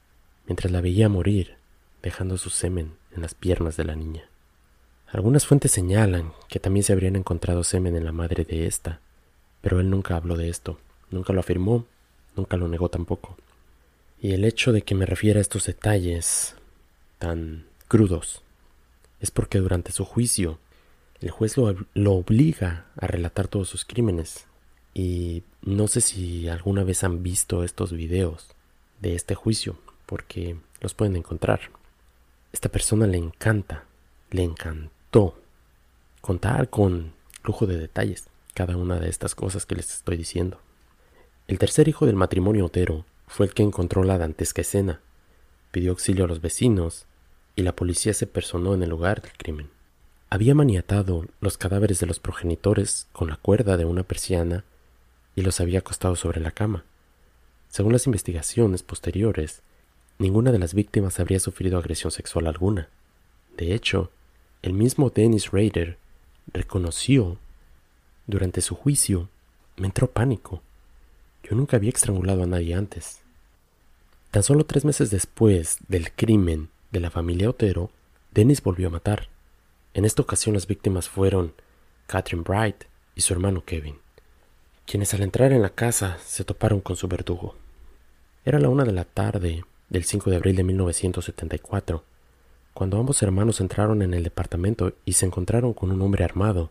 [0.46, 1.56] Mientras la veía morir,
[2.00, 4.30] dejando su semen en las piernas de la niña.
[5.12, 9.00] Algunas fuentes señalan que también se habrían encontrado semen en la madre de esta,
[9.60, 10.78] pero él nunca habló de esto,
[11.10, 11.86] nunca lo afirmó,
[12.34, 13.36] nunca lo negó tampoco.
[14.20, 16.56] Y el hecho de que me refiera a estos detalles
[17.18, 18.42] tan crudos
[19.20, 20.58] es porque durante su juicio
[21.20, 24.46] el juez lo, lo, obliga a relatar todos sus crímenes.
[24.92, 28.48] Y no sé si alguna vez han visto estos videos
[29.00, 31.60] de este juicio, porque los pueden encontrar.
[32.52, 33.84] Esta persona le encanta,
[34.30, 34.42] le
[36.20, 37.12] contar con
[37.44, 40.58] lujo de detalles cada una de estas cosas que les estoy diciendo.
[41.46, 45.00] El tercer hijo del matrimonio Otero fue el que encontró la dantesca escena,
[45.70, 47.06] pidió auxilio a los vecinos
[47.54, 49.70] y la policía se personó en el lugar del crimen.
[50.28, 54.64] Había maniatado los cadáveres de los progenitores con la cuerda de una persiana
[55.36, 56.84] y los había acostado sobre la cama.
[57.68, 59.62] Según las investigaciones posteriores,
[60.18, 62.88] ninguna de las víctimas habría sufrido agresión sexual alguna.
[63.56, 64.10] De hecho,
[64.66, 65.96] el mismo Dennis Rader
[66.52, 67.38] reconoció
[68.26, 69.28] durante su juicio,
[69.76, 70.60] me entró pánico.
[71.44, 73.20] Yo nunca había estrangulado a nadie antes.
[74.32, 77.90] Tan solo tres meses después del crimen de la familia Otero,
[78.32, 79.28] Dennis volvió a matar.
[79.94, 81.52] En esta ocasión las víctimas fueron
[82.08, 83.94] Catherine Bright y su hermano Kevin,
[84.84, 87.54] quienes al entrar en la casa se toparon con su verdugo.
[88.44, 92.02] Era la una de la tarde del 5 de abril de 1974,
[92.76, 96.68] cuando ambos hermanos entraron en el departamento y se encontraron con un hombre armado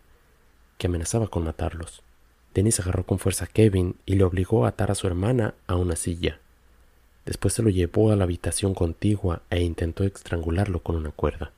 [0.78, 2.04] que amenazaba con matarlos.
[2.54, 5.78] Dennis agarró con fuerza a Kevin y le obligó a atar a su hermana a
[5.78, 6.38] una silla.
[7.26, 11.52] Después se lo llevó a la habitación contigua e intentó estrangularlo con una cuerda.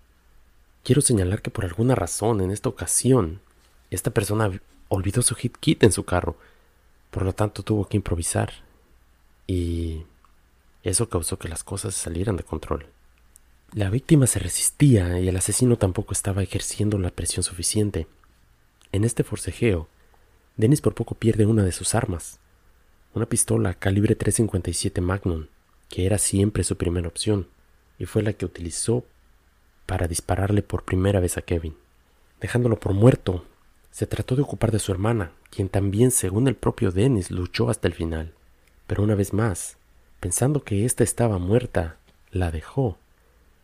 [0.82, 3.42] Quiero señalar que por alguna razón en esta ocasión
[3.92, 6.38] esta persona olvidó su hit kit en su carro,
[7.12, 8.54] por lo tanto tuvo que improvisar
[9.46, 10.04] y
[10.84, 12.88] eso causó que las cosas salieran de control.
[13.74, 18.08] La víctima se resistía y el asesino tampoco estaba ejerciendo la presión suficiente.
[18.94, 19.90] En este forcejeo,
[20.56, 22.40] Dennis por poco pierde una de sus armas,
[23.14, 25.48] una pistola calibre 357 Magnum,
[25.90, 27.48] que era siempre su primera opción,
[28.00, 29.04] y fue la que utilizó
[29.86, 31.76] para dispararle por primera vez a Kevin.
[32.40, 33.46] Dejándolo por muerto,
[33.92, 37.90] se trató de ocupar de su hermana, quien también, según el propio Dennis, luchó hasta
[37.90, 38.34] el final.
[38.88, 39.76] Pero una vez más,
[40.22, 41.98] pensando que ésta estaba muerta,
[42.32, 42.98] la dejó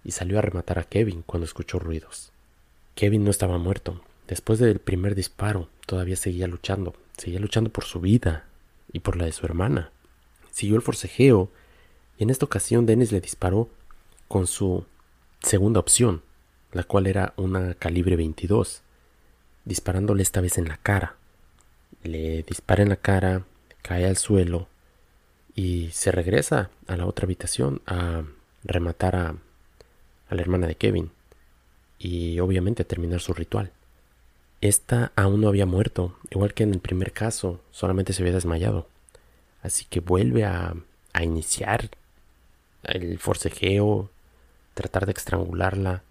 [0.04, 2.32] y salió a rematar a Kevin cuando escuchó ruidos.
[2.96, 4.02] Kevin no estaba muerto.
[4.28, 6.96] Después del primer disparo, todavía seguía luchando.
[7.18, 8.46] Seguía luchando por su vida
[8.92, 9.92] y por la de su hermana.
[10.52, 11.50] Siguió el forcejeo
[12.18, 13.70] y en esta ocasión Dennis le disparó
[14.28, 14.86] con su
[15.42, 16.22] segunda opción,
[16.72, 18.82] la cual era una calibre 22,
[19.66, 21.16] disparándole esta vez en la cara.
[22.04, 23.46] Le dispara en la cara,
[23.82, 24.68] cae al suelo
[25.56, 28.24] y se regresa a la otra habitación a
[28.64, 29.36] rematar a,
[30.34, 31.12] a la hermana de Kevin
[32.00, 33.72] y obviamente terminar su ritual.
[34.62, 38.88] Esta aún no había muerto, igual que en el primer caso, solamente se había desmayado.
[39.62, 40.74] Así que vuelve a,
[41.14, 41.90] a iniciar
[42.84, 44.10] el forcejeo,
[44.74, 46.04] tratar de estrangularla.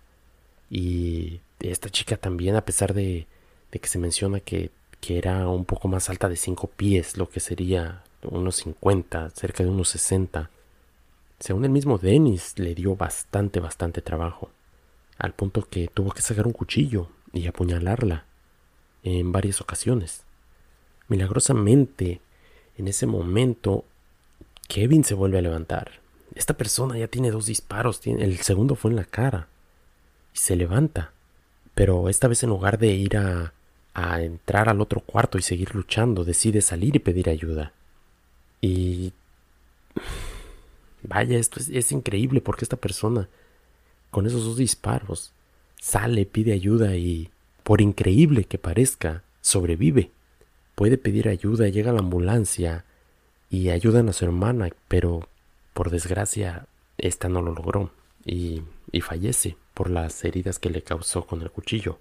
[0.70, 3.26] Y esta chica también, a pesar de,
[3.70, 7.28] de que se menciona que, que, era un poco más alta de 5 pies, lo
[7.28, 10.50] que sería unos 50, cerca de unos 60.
[11.42, 14.52] Según el mismo Dennis, le dio bastante, bastante trabajo,
[15.18, 18.26] al punto que tuvo que sacar un cuchillo y apuñalarla
[19.02, 20.22] en varias ocasiones.
[21.08, 22.20] Milagrosamente,
[22.78, 23.84] en ese momento,
[24.68, 26.00] Kevin se vuelve a levantar.
[26.36, 29.48] Esta persona ya tiene dos disparos, el segundo fue en la cara,
[30.32, 31.10] y se levanta,
[31.74, 33.52] pero esta vez en lugar de ir a,
[33.94, 37.72] a entrar al otro cuarto y seguir luchando, decide salir y pedir ayuda.
[38.60, 39.12] Y...
[41.02, 43.28] Vaya, esto es, increíble porque esta persona,
[44.10, 45.32] con esos dos disparos,
[45.80, 47.30] sale, pide ayuda y,
[47.64, 50.10] por increíble que parezca, sobrevive.
[50.74, 52.84] Puede pedir ayuda, llega la ambulancia
[53.50, 55.28] y ayudan a su hermana, pero
[55.74, 56.66] por desgracia
[56.98, 57.90] esta no lo logró
[58.24, 58.62] y,
[58.92, 61.98] y fallece por las heridas que le causó con el cuchillo.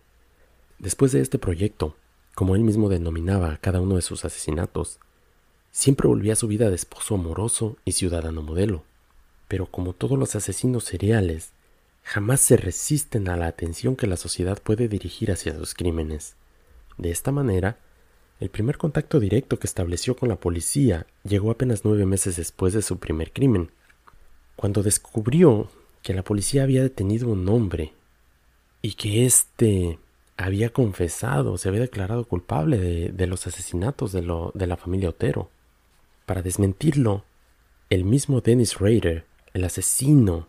[0.79, 1.95] Después de este proyecto,
[2.35, 4.99] como él mismo denominaba cada uno de sus asesinatos,
[5.71, 8.83] Siempre volvía a su vida de esposo amoroso y ciudadano modelo.
[9.51, 11.51] Pero como todos los asesinos seriales,
[12.03, 16.35] jamás se resisten a la atención que la sociedad puede dirigir hacia sus crímenes.
[16.97, 17.77] De esta manera,
[18.39, 22.81] el primer contacto directo que estableció con la policía llegó apenas nueve meses después de
[22.81, 23.71] su primer crimen,
[24.55, 25.69] cuando descubrió
[26.01, 27.91] que la policía había detenido a un hombre
[28.81, 29.99] y que éste
[30.37, 35.49] había confesado, se había declarado culpable de, los asesinatos de, lo, de la familia Otero.
[36.25, 37.25] Para desmentirlo,
[37.89, 40.47] el mismo Dennis Rader, el asesino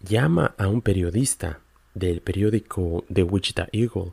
[0.00, 1.60] llama a un periodista
[1.94, 4.12] del periódico The Wichita Eagle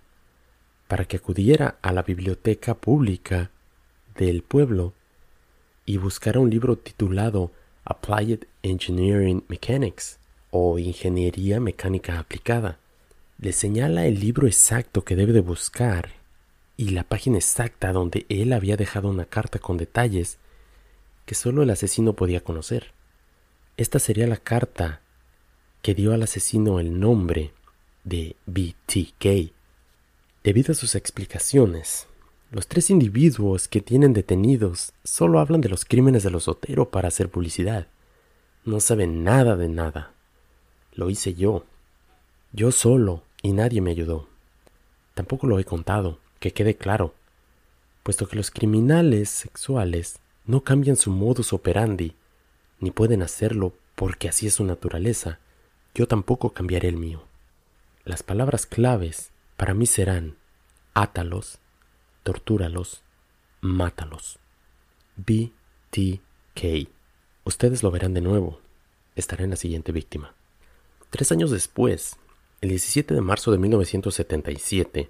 [0.87, 3.51] para que acudiera a la biblioteca pública
[4.17, 4.93] del pueblo
[5.85, 7.51] y buscara un libro titulado
[7.85, 10.19] Applied Engineering Mechanics
[10.51, 12.79] o Ingeniería Mecánica Aplicada.
[13.39, 16.09] Le señala el libro exacto que debe de buscar
[16.77, 20.39] y la página exacta donde él había dejado una carta con detalles
[21.25, 22.94] que solo el asesino podía conocer.
[23.77, 25.01] Esta sería la carta
[25.81, 27.51] que dio al asesino el nombre
[28.05, 29.51] de BTK.
[30.43, 32.07] Debido a sus explicaciones,
[32.51, 37.09] los tres individuos que tienen detenidos solo hablan de los crímenes de los Otero para
[37.09, 37.87] hacer publicidad.
[38.63, 40.13] No saben nada de nada.
[40.93, 41.65] Lo hice yo.
[42.53, 44.29] Yo solo, y nadie me ayudó.
[45.15, 47.13] Tampoco lo he contado, que quede claro,
[48.03, 52.15] puesto que los criminales sexuales no cambian su modus operandi,
[52.79, 55.39] ni pueden hacerlo porque así es su naturaleza,
[55.93, 57.23] yo tampoco cambiaré el mío.
[58.03, 60.35] Las palabras claves para mí serán
[60.93, 61.59] átalos,
[62.23, 63.01] tortúralos,
[63.61, 64.39] mátalos.
[65.15, 66.89] BTK.
[67.45, 68.59] Ustedes lo verán de nuevo.
[69.15, 70.35] Estará en la siguiente víctima.
[71.09, 72.17] Tres años después,
[72.61, 75.09] el 17 de marzo de 1977,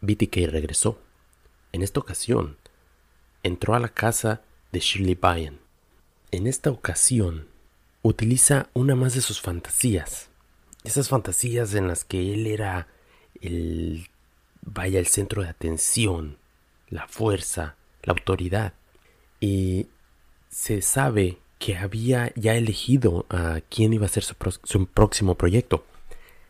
[0.00, 0.98] BTK regresó.
[1.72, 2.56] En esta ocasión,
[3.42, 4.42] entró a la casa
[4.72, 5.60] de Shirley Bryan.
[6.36, 7.46] En esta ocasión,
[8.02, 10.28] utiliza una más de sus fantasías.
[10.84, 12.88] Esas fantasías en las que él era
[13.40, 14.08] el
[14.60, 16.36] vaya el centro de atención,
[16.90, 18.74] la fuerza, la autoridad.
[19.40, 19.86] Y
[20.50, 25.86] se sabe que había ya elegido a quién iba a ser su, su, próximo proyecto.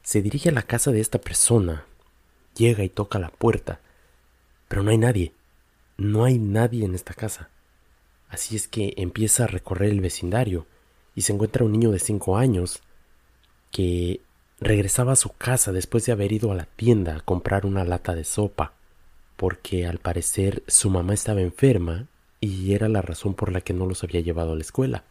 [0.03, 1.85] Se dirige a la casa de esta persona,
[2.57, 3.79] llega y toca la puerta,
[4.67, 5.33] pero no hay nadie.
[5.97, 7.51] No hay nadie en esta casa.
[8.29, 10.67] Así es que empieza a recorrer el vecindario
[11.15, 12.83] y se encuentra un niño de cinco años
[13.71, 14.21] que
[14.61, 18.15] regresaba a su casa después de haber ido a la tienda a comprar una lata
[18.15, 18.73] de sopa
[19.37, 22.07] porque al parecer su mamá estaba enferma
[22.41, 25.05] y era la razón por la que no los había llevado a la escuela.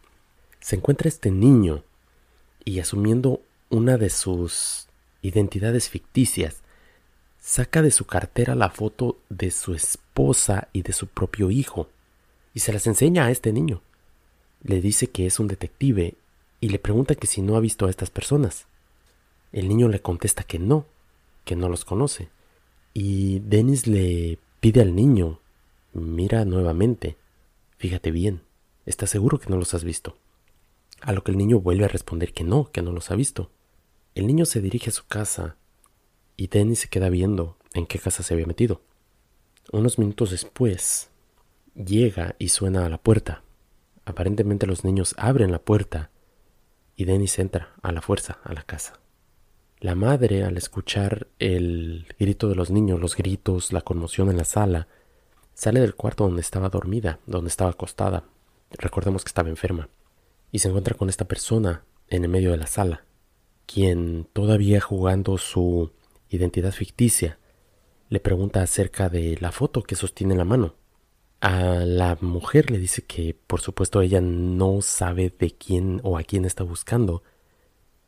[0.60, 1.84] Se encuentra este niño
[2.64, 4.88] y asumiendo una de sus
[5.22, 6.62] identidades ficticias,
[7.40, 11.88] saca de su cartera la foto de su esposa y de su propio hijo
[12.56, 13.82] y se las enseña a este niño.
[14.64, 16.16] Le dice que es un detective
[16.62, 18.66] y le pregunta que si no ha visto a estas personas.
[19.52, 20.86] El niño le contesta que no,
[21.44, 22.30] que no los conoce.
[22.94, 25.42] Y Dennis le pide al niño,
[25.94, 27.18] mira nuevamente,
[27.78, 28.42] fíjate bien,
[28.86, 30.18] ¿estás seguro que no los has visto?
[31.02, 33.52] A lo que el niño vuelve a responder que no, que no los ha visto.
[34.16, 35.58] El niño se dirige a su casa
[36.38, 38.82] y Dennis se queda viendo en qué casa se había metido.
[39.74, 41.10] Unos minutos después,
[41.76, 43.44] llega y suena a la puerta.
[44.06, 46.12] Aparentemente los niños abren la puerta
[46.96, 49.00] y Dennis entra a la fuerza a la casa.
[49.80, 54.46] La madre, al escuchar el grito de los niños, los gritos, la conmoción en la
[54.46, 54.88] sala,
[55.54, 58.24] sale del cuarto donde estaba dormida, donde estaba acostada.
[58.72, 59.90] Recordemos que estaba enferma.
[60.52, 63.06] Y se encuentra con esta persona en el medio de la sala,
[63.66, 65.92] quien, todavía jugando su
[66.30, 67.38] identidad ficticia,
[68.10, 70.76] le pregunta acerca de la foto que sostiene en la mano.
[71.48, 76.24] A la mujer le dice que, por supuesto, ella no sabe de quién o a
[76.24, 77.22] quién está buscando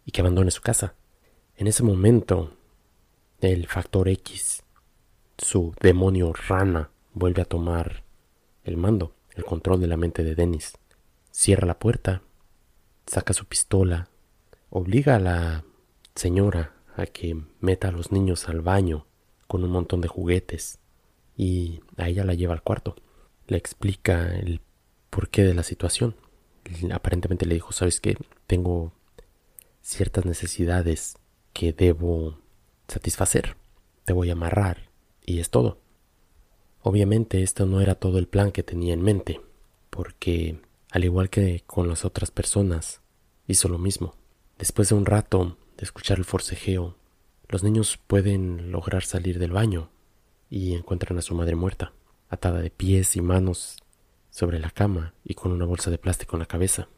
[0.05, 0.95] y que abandone su casa.
[1.55, 2.57] En ese momento,
[3.39, 4.63] el factor X,
[5.37, 8.03] su demonio rana, vuelve a tomar
[8.63, 10.75] el mando, el control de la mente de Dennis.
[11.29, 12.23] Cierra la puerta,
[13.05, 14.09] saca su pistola,
[14.71, 15.63] obliga a la
[16.15, 19.05] señora a que meta a los niños al baño
[19.45, 20.79] con un montón de juguetes
[21.35, 22.95] y a ella la lleva al cuarto.
[23.47, 24.61] Le explica el
[25.09, 26.15] porqué de la situación.
[26.91, 28.91] Aparentemente le dijo, sabes que tengo
[29.81, 31.17] ciertas necesidades
[31.53, 32.39] que debo
[32.87, 33.55] satisfacer.
[34.05, 34.89] Te voy a amarrar
[35.25, 35.79] y es todo.
[36.81, 39.41] Obviamente esto no era todo el plan que tenía en mente,
[39.89, 40.59] porque
[40.91, 43.01] al igual que con las otras personas,
[43.47, 44.15] hizo lo mismo.
[44.57, 46.95] Después de un rato de escuchar el forcejeo,
[47.49, 49.89] los niños pueden lograr salir del baño
[50.49, 51.93] y encuentran a su madre muerta,
[52.29, 53.77] atada de pies y manos
[54.29, 56.89] sobre la cama y con una bolsa de plástico en la cabeza.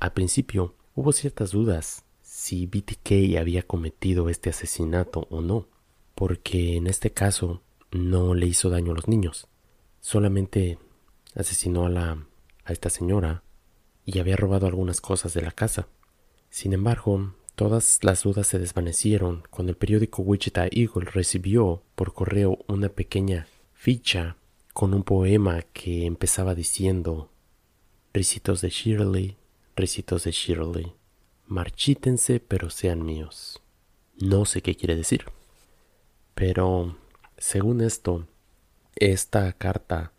[0.00, 5.68] Al principio hubo ciertas dudas si BTK había cometido este asesinato o no,
[6.14, 9.48] porque en este caso no le hizo daño a los niños,
[10.00, 10.78] solamente
[11.34, 12.28] asesinó a la
[12.68, 13.42] a esta señora
[14.04, 15.88] y había robado algunas cosas de la casa.
[16.50, 22.58] Sin embargo, todas las dudas se desvanecieron cuando el periódico Wichita Eagle recibió por correo
[22.68, 24.36] una pequeña ficha
[24.78, 27.32] con un poema que empezaba diciendo
[28.12, 29.36] Ricitos de Shirley,
[29.74, 30.94] ricitos de Shirley,
[31.46, 33.60] marchítense pero sean míos.
[34.20, 35.24] No sé qué quiere decir.
[36.36, 36.96] Pero,
[37.38, 38.28] según esto,
[38.94, 40.12] esta carta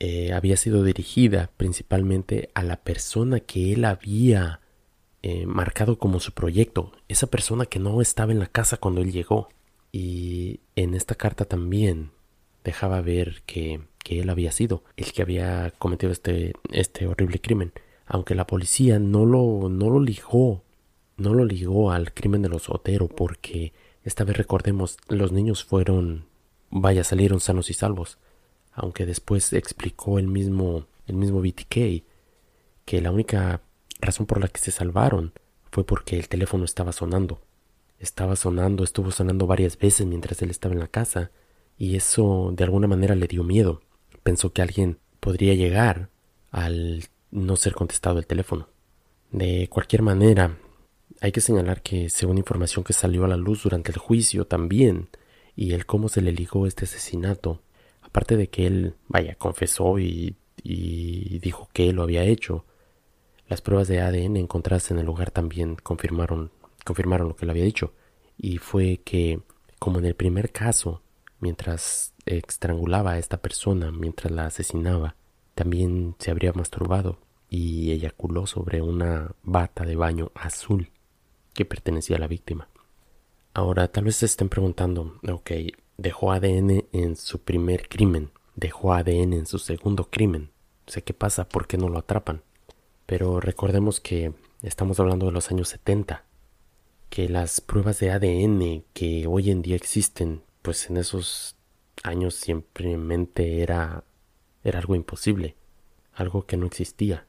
[0.00, 4.60] eh, había sido dirigida principalmente a la persona que él había
[5.22, 9.12] eh, marcado como su proyecto, esa persona que no estaba en la casa cuando él
[9.12, 9.48] llegó.
[9.92, 12.10] Y en esta carta también
[12.64, 17.72] dejaba ver que, que él había sido el que había cometido este, este horrible crimen.
[18.06, 20.62] Aunque la policía no lo, no lo ligó,
[21.16, 23.72] no lo ligó al crimen de los Otero porque
[24.04, 26.26] esta vez recordemos, los niños fueron,
[26.70, 28.18] vaya, salieron sanos y salvos.
[28.72, 32.04] Aunque después explicó el mismo, el mismo BTK
[32.84, 33.62] que la única
[34.00, 35.32] razón por la que se salvaron
[35.72, 37.40] fue porque el teléfono estaba sonando.
[37.98, 41.30] Estaba sonando, estuvo sonando varias veces mientras él estaba en la casa,
[41.78, 43.80] y eso de alguna manera le dio miedo.
[44.24, 46.08] Pensó que alguien podría llegar
[46.50, 48.68] al no ser contestado el teléfono.
[49.30, 50.58] De cualquier manera,
[51.20, 55.08] hay que señalar que según información que salió a la luz durante el juicio también,
[55.56, 57.60] y el cómo se le ligó este asesinato,
[58.02, 62.64] aparte de que él, vaya, confesó y, dijo que él lo había hecho,
[63.48, 66.50] las pruebas de ADN encontradas en el lugar también confirmaron,
[66.84, 67.92] confirmaron lo que le había dicho.
[68.38, 69.40] Y fue que,
[69.78, 71.02] como en el primer caso,
[71.44, 75.14] mientras estrangulaba a esta persona, mientras la asesinaba,
[75.54, 77.18] también se habría masturbado
[77.50, 80.90] y eyaculó sobre una bata de baño azul
[81.52, 82.68] que pertenecía a la víctima.
[83.52, 85.50] Ahora, tal vez se estén preguntando, ok,
[85.98, 90.50] dejó ADN en su primer crimen, dejó ADN en su segundo crimen.
[90.86, 92.42] Sé qué pasa, ¿por qué no lo atrapan?
[93.04, 94.32] Pero recordemos que
[94.62, 96.24] estamos hablando de los años 70,
[97.10, 101.56] que las pruebas de ADN que hoy en día existen, pues en esos
[102.02, 104.04] años simplemente era,
[104.62, 105.56] era algo imposible,
[106.14, 107.26] algo que no existía,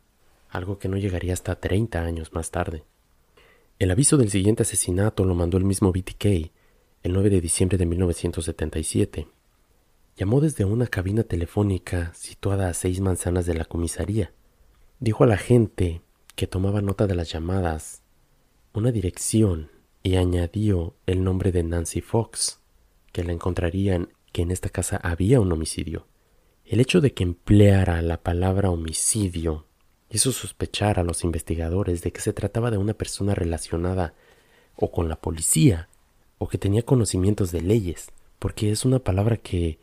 [0.47, 2.85] algo que no llegaría hasta 30 años más tarde.
[3.77, 6.25] El aviso del siguiente asesinato lo mandó el mismo BTK
[7.03, 9.27] el 9 de diciembre de 1977.
[10.15, 14.31] Llamó desde una cabina telefónica situada a seis manzanas de la comisaría
[15.01, 16.01] Dijo a la gente
[16.37, 18.01] que tomaba nota de las llamadas
[18.71, 19.71] una dirección
[20.03, 22.61] y añadió el nombre de Nancy Fox,
[23.15, 26.05] que la encontrarían que en esta casa había un homicidio.
[26.65, 29.67] El hecho de que empleara la palabra homicidio
[30.09, 34.15] hizo sospechar a los investigadores de que se trataba de una persona relacionada
[34.75, 35.87] o con la policía
[36.39, 39.79] o que tenía conocimientos de leyes, porque es una palabra que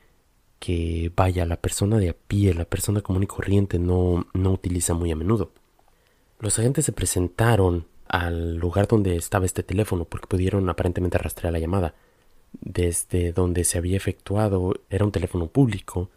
[0.58, 4.92] que vaya la persona de a pie, la persona común y corriente no, no utiliza
[4.92, 5.52] muy a menudo.
[6.38, 11.60] Los agentes se presentaron al lugar donde estaba este teléfono porque pudieron aparentemente rastrear la
[11.60, 11.94] llamada.
[12.60, 16.10] Desde donde se había efectuado era un teléfono público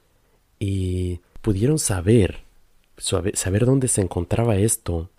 [0.59, 2.43] y pudieron saber,
[2.97, 5.09] saber dónde se encontraba esto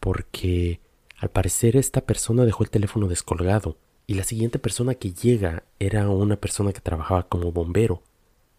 [0.00, 0.80] porque
[1.18, 3.76] al parecer esta persona dejó el teléfono descolgado
[4.06, 8.02] y la siguiente persona que llega era una persona que trabajaba como bombero.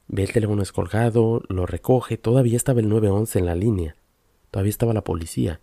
[0.08, 3.96] Ve el teléfono descolgado, lo recoge, todavía estaba el 911 en la línea,
[4.52, 5.62] todavía estaba la policía,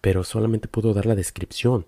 [0.00, 1.86] pero solamente pudo dar la descripción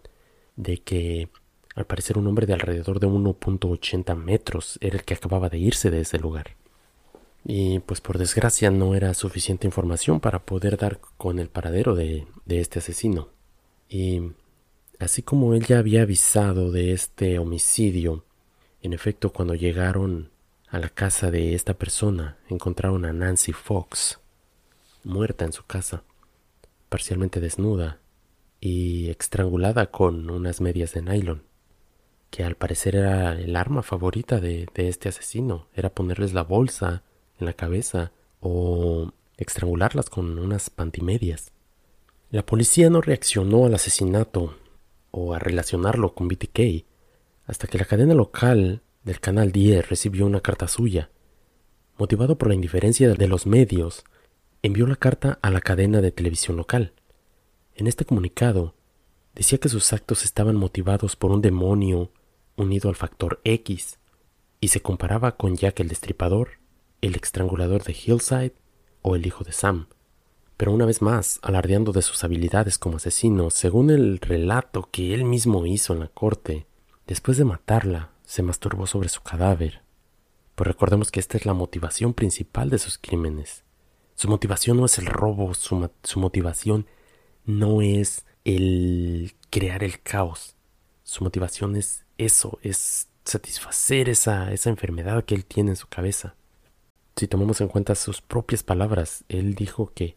[0.57, 1.29] de que
[1.75, 5.91] al parecer un hombre de alrededor de 1.80 metros era el que acababa de irse
[5.91, 6.57] de ese lugar.
[7.45, 12.27] Y pues por desgracia no era suficiente información para poder dar con el paradero de,
[12.45, 13.29] de este asesino.
[13.89, 14.33] Y
[14.99, 18.25] así como él ya había avisado de este homicidio,
[18.83, 20.31] en efecto cuando llegaron
[20.69, 24.21] a la casa de esta persona encontraron a Nancy Fox,
[25.03, 26.05] muerta en su casa,
[26.89, 28.01] parcialmente desnuda
[28.61, 31.43] y estrangulada con unas medias de nylon,
[32.31, 37.03] que al parecer era el arma favorita de, este asesino, era ponerles la bolsa
[37.39, 41.53] en la cabeza o estrangularlas con unas pantimedias.
[42.31, 44.57] La policía no reaccionó al asesinato
[45.11, 46.85] o a relacionarlo con BTK
[47.47, 51.11] hasta que la cadena local del Canal 10 recibió una carta suya.
[51.99, 54.05] Motivado por la indiferencia de los medios,
[54.63, 56.93] envió la carta a la cadena de televisión local.
[57.75, 58.75] En este comunicado,
[59.35, 62.13] decía que sus actos estaban motivados por un demonio
[62.61, 63.99] unido al factor X,
[64.61, 66.61] y se comparaba con Jack el Destripador,
[67.01, 68.55] el estrangulador de Hillside
[69.03, 69.89] o el hijo de Sam.
[70.57, 75.25] Pero una vez más, alardeando de sus habilidades como asesino, según el relato que él
[75.25, 76.67] mismo hizo en la corte,
[77.07, 79.83] después de matarla, se masturbó sobre su cadáver.
[80.55, 83.65] Pues recordemos que esta es la motivación principal de sus crímenes.
[84.15, 86.87] Su motivación no es el robo, su, motivación
[87.47, 90.57] no es el crear el caos.
[91.03, 96.35] Su motivación es eso, es satisfacer esa, esa enfermedad que él tiene en su cabeza.
[97.17, 100.17] Si tomamos en cuenta sus propias palabras, él dijo que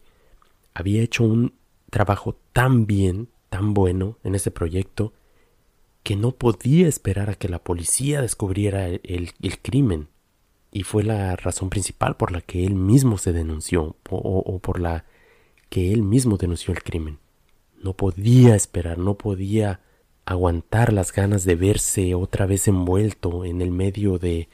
[0.72, 1.54] había hecho un
[1.90, 5.12] trabajo tan bien, tan bueno en ese proyecto
[6.02, 9.32] que no podía esperar a que la policía descubriera el,
[9.62, 10.08] crimen.
[10.70, 15.04] Y fue la razón principal por la que él mismo se denunció o por la
[15.68, 17.18] que él mismo denunció el crimen.
[17.82, 19.80] No podía esperar, no podía
[20.26, 24.48] aguantar las ganas de verse otra vez envuelto en el medio de,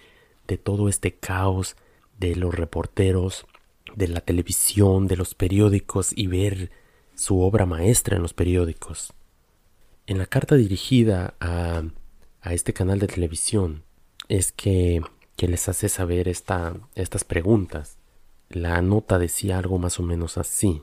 [0.47, 1.77] de todo este caos
[2.19, 3.47] de los reporteros,
[3.95, 6.71] de la televisión, de los periódicos y ver
[7.15, 9.13] su obra maestra en los periódicos.
[10.07, 11.83] En la carta dirigida a,
[12.43, 13.85] a este canal de televisión
[14.29, 15.03] es que,
[15.37, 17.99] que les hace saber esta, estas preguntas.
[18.49, 20.83] La nota decía algo más o menos así.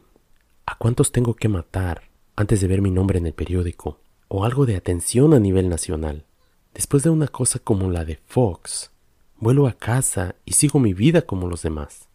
[0.65, 2.03] ¿A cuántos tengo que matar
[2.37, 6.25] antes de ver mi nombre en el periódico, o algo de atención a nivel nacional.
[6.73, 8.91] Después de una cosa como la de Fox,
[9.39, 12.07] vuelvo a casa y sigo mi vida como los demás.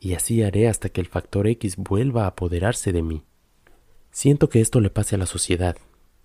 [0.00, 3.24] Y así haré hasta que el factor X vuelva a apoderarse de mí.
[4.10, 5.76] Siento que esto le pase a la sociedad.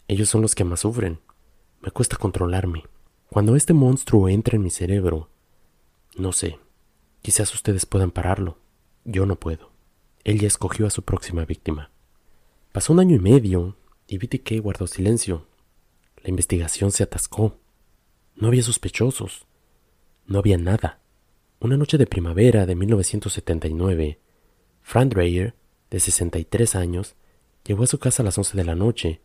[0.08, 1.20] Ellos son los que más sufren.
[1.82, 2.84] Me cuesta controlarme.
[3.30, 5.30] Cuando este monstruo entra en mi cerebro,
[6.16, 6.60] no sé,
[7.22, 8.60] quizás ustedes puedan pararlo.
[9.06, 9.72] Yo no puedo.
[10.24, 11.90] Él ya escogió a su próxima víctima.
[12.72, 13.76] Pasó un año y medio
[14.08, 15.48] y BTK guardó silencio.
[16.24, 17.60] La investigación se atascó.
[18.36, 19.46] No había sospechosos.
[20.26, 21.00] No había nada.
[21.60, 24.20] Una noche de primavera de 1979,
[24.82, 25.56] Fran Dreyer,
[25.90, 27.16] de 63 años,
[27.66, 29.22] llegó a su casa a las 11 de la noche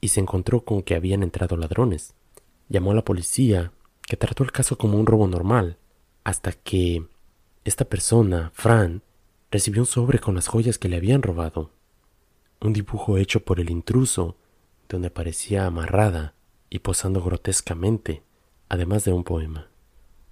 [0.00, 2.14] y se encontró con que habían entrado ladrones.
[2.68, 3.72] Llamó a la policía,
[4.02, 5.78] que trató el caso como un robo normal,
[6.24, 7.06] hasta que
[7.64, 9.02] esta persona, Fran,
[9.50, 11.70] recibió un sobre con las joyas que le habían robado
[12.62, 14.36] un dibujo hecho por el intruso,
[14.88, 16.34] donde aparecía amarrada
[16.70, 18.22] y posando grotescamente,
[18.68, 19.68] además de un poema.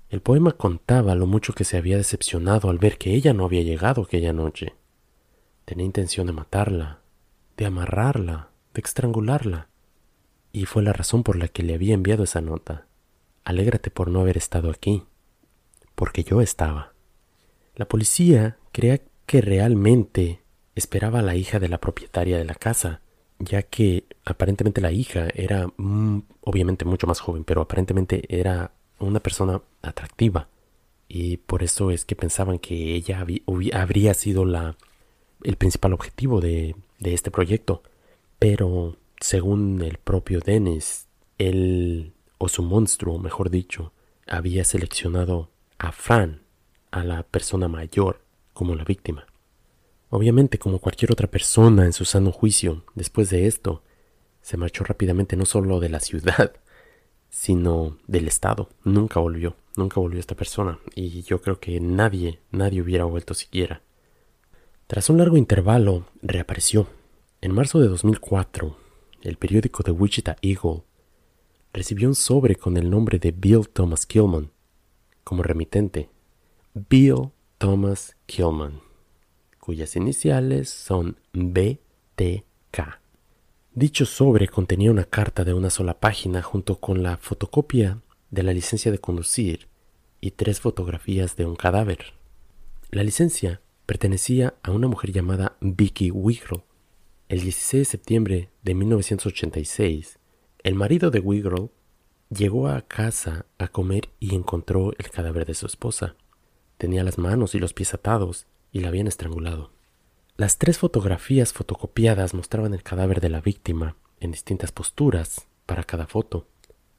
[0.09, 3.63] El poema contaba lo mucho que se había decepcionado al ver que ella no había
[3.63, 4.75] llegado aquella noche.
[5.65, 7.01] Tenía intención de matarla,
[7.57, 9.69] de amarrarla, de estrangularla,
[10.53, 12.87] y fue la razón por la que le había enviado esa nota.
[13.45, 15.05] Alégrate por no haber estado aquí,
[15.95, 16.93] porque yo estaba.
[17.77, 20.43] La policía creía que realmente
[20.75, 23.01] esperaba a la hija de la propietaria de la casa,
[23.39, 29.21] ya que aparentemente la hija era mm, obviamente mucho más joven, pero aparentemente era una
[29.21, 30.49] persona atractiva.
[31.09, 33.27] Y por eso es que pensaban que ella
[33.73, 34.77] habría sido la,
[35.43, 37.83] el principal objetivo de, de este proyecto.
[38.39, 41.09] Pero según el propio Dennis,
[41.39, 43.93] él, o su monstruo, mejor dicho,
[44.27, 46.43] había seleccionado a Fran,
[46.91, 48.21] a la persona mayor,
[48.53, 49.27] como la víctima.
[50.11, 53.83] Obviamente, como cualquier otra persona en su sano juicio, después de esto,
[54.43, 56.53] se marchó rápidamente no solo de la ciudad,
[57.31, 58.69] sino del estado.
[58.83, 63.83] Nunca volvió, nunca volvió esta persona, y yo creo que nadie, nadie hubiera vuelto siquiera.
[64.89, 66.89] Tras un largo intervalo, reapareció.
[67.41, 68.77] En marzo de 2004,
[69.23, 70.83] el periódico The Wichita Eagle
[71.73, 74.51] recibió un sobre con el nombre de Bill Thomas Killman
[75.23, 76.11] como remitente.
[76.75, 78.90] Bill Thomas Killman
[79.97, 83.01] iniciales son BTK.
[83.73, 88.01] Dicho sobre contenía una carta de una sola página junto con la fotocopia
[88.31, 89.69] de la licencia de conducir
[90.21, 92.15] y tres fotografías de un cadáver.
[92.91, 96.63] La licencia pertenecía a una mujer llamada Vicky Wiggle.
[97.29, 100.19] El 16 de septiembre de 1986,
[100.63, 101.71] el marido de Wiggle
[102.29, 106.17] llegó a casa a comer y encontró el cadáver de su esposa.
[106.77, 109.71] Tenía las manos y los pies atados y la habían estrangulado.
[110.37, 116.07] Las tres fotografías fotocopiadas mostraban el cadáver de la víctima en distintas posturas para cada
[116.07, 116.47] foto.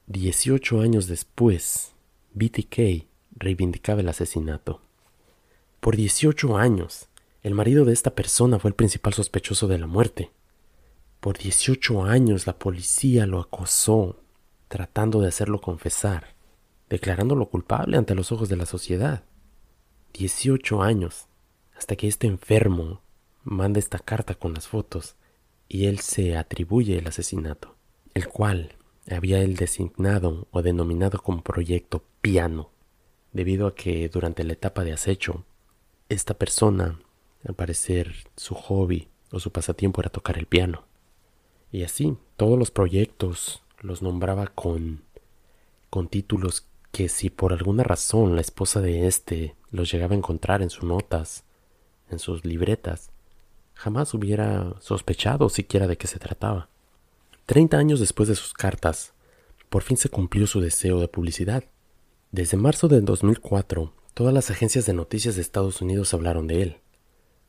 [0.07, 1.93] Dieciocho años después,
[2.33, 4.81] BTK reivindicaba el asesinato.
[5.79, 7.07] Por dieciocho años,
[7.41, 10.31] el marido de esta persona fue el principal sospechoso de la muerte.
[11.19, 14.19] Por dieciocho años la policía lo acosó,
[14.67, 16.35] tratando de hacerlo confesar,
[16.89, 19.23] declarándolo culpable ante los ojos de la sociedad.
[20.13, 21.27] Dieciocho años
[21.81, 23.01] hasta que este enfermo
[23.43, 25.15] manda esta carta con las fotos
[25.67, 27.75] y él se atribuye el asesinato,
[28.13, 28.75] el cual
[29.09, 32.69] había él designado o denominado como proyecto piano,
[33.31, 35.43] debido a que durante la etapa de acecho,
[36.07, 36.99] esta persona,
[37.43, 40.83] al parecer su hobby o su pasatiempo era tocar el piano.
[41.71, 45.01] Y así, todos los proyectos los nombraba con,
[45.89, 50.61] con títulos que si por alguna razón la esposa de éste los llegaba a encontrar
[50.61, 51.43] en sus notas
[52.11, 53.11] en sus libretas,
[53.73, 56.69] jamás hubiera sospechado siquiera de qué se trataba.
[57.45, 59.13] Treinta años después de sus cartas,
[59.69, 61.63] por fin se cumplió su deseo de publicidad.
[62.31, 66.77] Desde marzo del 2004, todas las agencias de noticias de Estados Unidos hablaron de él.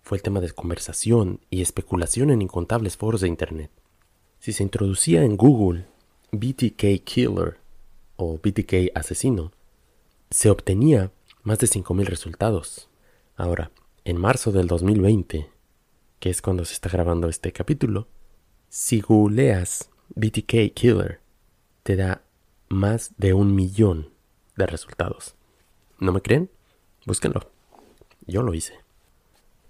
[0.03, 3.71] Fue el tema de conversación y especulación en incontables foros de Internet.
[4.41, 5.87] Si se introducía en Google
[6.33, 7.59] BTK Killer
[8.17, 9.53] o BTK Asesino,
[10.31, 12.89] se obtenía más de 5.000 resultados.
[13.37, 13.71] Ahora,
[14.05, 15.49] en marzo del 2020,
[16.19, 18.09] que es cuando se está grabando este capítulo,
[18.69, 21.21] si googleas BTK Killer,
[21.83, 22.23] te da
[22.69, 24.11] más de un millón
[24.57, 25.35] de resultados.
[25.99, 26.51] ¿No me creen?
[27.07, 27.51] Búsquenlo.
[28.27, 28.75] Yo lo hice.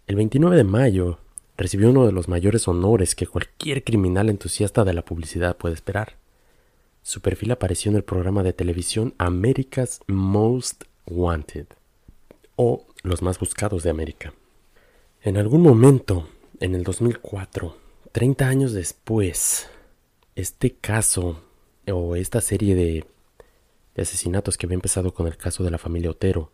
[0.07, 1.19] El 29 de mayo
[1.57, 6.17] recibió uno de los mayores honores que cualquier criminal entusiasta de la publicidad puede esperar.
[7.03, 11.67] Su perfil apareció en el programa de televisión America's Most Wanted,
[12.57, 14.33] o Los más buscados de América.
[15.23, 16.29] En algún momento,
[16.61, 17.77] en el 2004,
[18.13, 19.69] 30 años después,
[20.37, 21.43] este caso
[21.91, 23.05] o esta serie de,
[23.97, 26.53] asesinatos que había empezado con el caso de la familia Otero,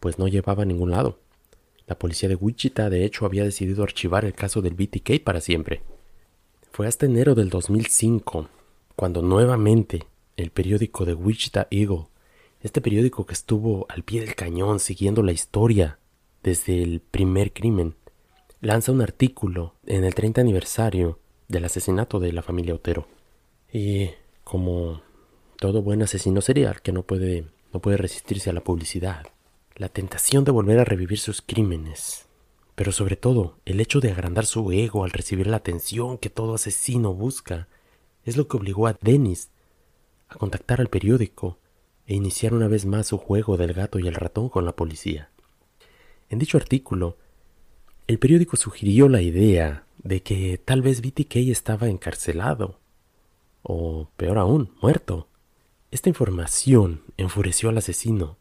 [0.00, 1.18] pues no llevaba a ningún lado.
[1.86, 5.82] La policía de Wichita, de hecho, había decidido archivar el caso del BTK para siempre.
[6.72, 8.48] Fue hasta enero del 2005
[8.96, 10.06] cuando nuevamente
[10.36, 12.06] el periódico de Wichita Eagle,
[12.64, 15.98] este periódico que estuvo al pie del cañón siguiendo la historia
[16.42, 17.94] desde el primer crimen,
[18.62, 23.06] lanza un artículo en el 30 aniversario del asesinato de la familia Otero.
[23.70, 24.12] Y
[24.44, 25.02] como
[25.58, 27.44] todo buen asesino serial que no puede,
[27.74, 29.26] no puede resistirse a la publicidad,
[29.76, 32.24] la tentación de volver a revivir sus crímenes,
[32.74, 36.54] pero sobre todo el hecho de agrandar su ego al recibir la atención que todo
[36.54, 37.68] asesino busca,
[38.24, 39.50] es lo que obligó a Dennis
[40.30, 41.58] a contactar al periódico
[42.06, 45.30] e iniciar una vez más su juego del gato y el ratón con la policía.
[46.28, 47.16] En dicho artículo,
[48.06, 52.78] el periódico sugirió la idea de que tal vez BTK estaba encarcelado,
[53.62, 55.28] o peor aún, muerto.
[55.90, 58.36] Esta información enfureció al asesino,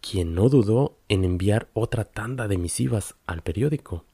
[0.00, 4.04] quien no dudó en enviar otra tanda de misivas al periódico.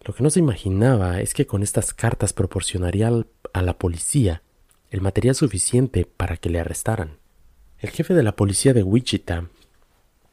[0.00, 3.12] Lo que no se imaginaba es que con estas cartas proporcionaría
[3.52, 4.42] a la policía
[4.90, 7.18] el material suficiente para que le arrestaran.
[7.80, 9.48] El jefe de la policía de Wichita,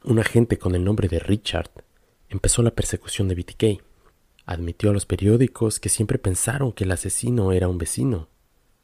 [0.02, 1.70] un agente con el nombre de Richard,
[2.28, 3.84] empezó la persecución de BTK.
[4.46, 8.26] Admitió a los periódicos que siempre pensaron que el asesino era un vecino,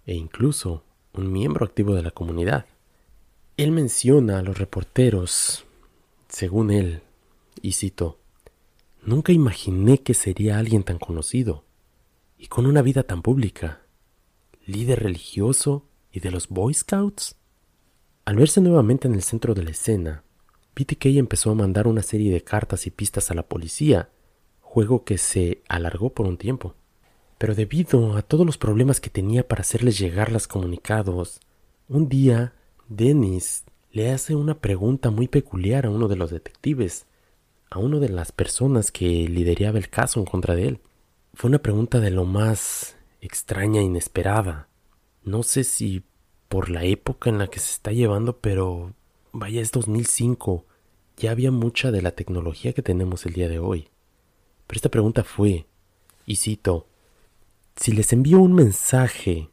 [0.07, 2.67] e incluso un miembro activo de la comunidad.
[3.57, 5.65] Él menciona a los reporteros,
[6.29, 7.03] según él,
[7.63, 8.21] y cito,
[9.03, 11.65] Nunca imaginé que sería alguien tan conocido
[12.39, 13.83] y con una vida tan pública,
[14.67, 17.42] líder religioso y de los Boy Scouts.
[18.25, 20.23] Al verse nuevamente en el centro de la escena,
[20.77, 24.11] BTK empezó a mandar una serie de cartas y pistas a la policía,
[24.61, 26.77] juego que se alargó por un tiempo.
[27.39, 31.41] Pero debido a todos los problemas que tenía para hacerles llegar los comunicados,
[31.89, 32.55] un día
[32.89, 37.07] Dennis le hace una pregunta muy peculiar a uno de los detectives,
[37.71, 40.81] a una de las personas que lideraba el caso en contra de él.
[41.35, 44.69] Fue una pregunta de lo más extraña e inesperada.
[45.25, 46.05] No sé si
[46.53, 48.93] por la época en la que se está llevando, pero
[49.33, 50.67] vaya, es 2005.
[51.17, 53.89] Ya había mucha de la tecnología que tenemos el día de hoy.
[54.67, 55.65] Pero esta pregunta fue,
[56.27, 56.89] y cito,
[57.77, 59.49] si les envío un mensaje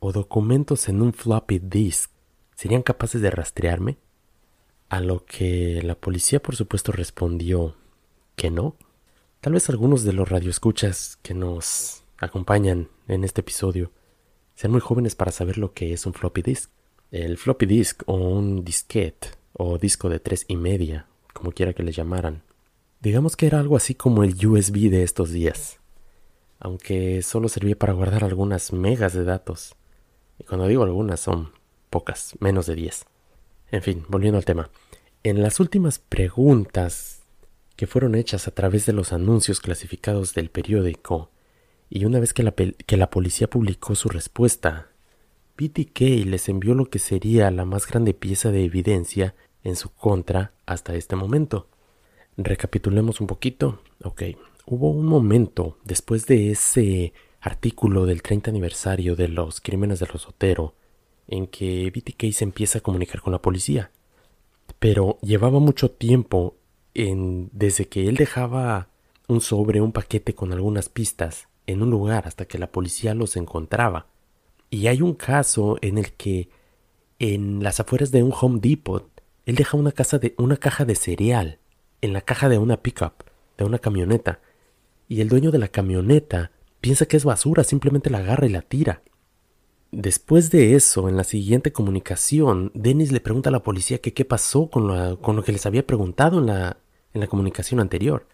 [0.00, 2.10] o documentos en un floppy disk,
[2.56, 3.98] ¿serían capaces de rastrearme?
[4.88, 7.76] A lo que la policía por supuesto respondió
[8.34, 8.74] que no.
[9.40, 13.92] Tal vez algunos de los radioescuchas que nos acompañan en este episodio
[14.54, 16.70] sean muy jóvenes para saber lo que es un floppy disk.
[17.10, 21.82] El floppy disk o un disquete o disco de tres y media, como quiera que
[21.82, 22.42] le llamaran.
[23.00, 25.80] Digamos que era algo así como el USB de estos días,
[26.58, 29.74] aunque solo servía para guardar algunas megas de datos.
[30.38, 31.52] Y cuando digo algunas son
[31.88, 33.06] pocas, menos de 10.
[33.72, 34.70] En fin, volviendo al tema.
[35.22, 37.22] En las últimas preguntas
[37.76, 41.30] que fueron hechas a través de los anuncios clasificados del periódico,
[41.90, 44.92] y una vez que la, que la policía publicó su respuesta,
[45.58, 49.34] BTK les envió lo que sería la más grande pieza de evidencia
[49.64, 51.66] en su contra hasta este momento.
[52.36, 53.82] Recapitulemos un poquito.
[54.04, 54.22] Ok,
[54.66, 60.28] hubo un momento después de ese artículo del 30 aniversario de los crímenes de los
[60.28, 60.74] Otero
[61.26, 63.90] en que BTK se empieza a comunicar con la policía.
[64.78, 66.56] Pero llevaba mucho tiempo
[66.94, 68.88] en, desde que él dejaba
[69.26, 73.36] un sobre, un paquete con algunas pistas en un lugar hasta que la policía los
[73.36, 74.06] encontraba.
[74.70, 76.48] Y hay un caso en el que
[77.18, 79.08] en las afueras de un Home Depot
[79.46, 81.58] él deja una, de, una caja de cereal
[82.00, 83.24] en la caja de una pickup,
[83.58, 84.40] de una camioneta,
[85.08, 88.62] y el dueño de la camioneta piensa que es basura, simplemente la agarra y la
[88.62, 89.02] tira.
[89.90, 94.70] Después de eso, en la siguiente comunicación, Dennis le pregunta a la policía qué pasó
[94.70, 96.76] con, lo que les había preguntado en la,
[97.12, 98.28] en la comunicación anterior.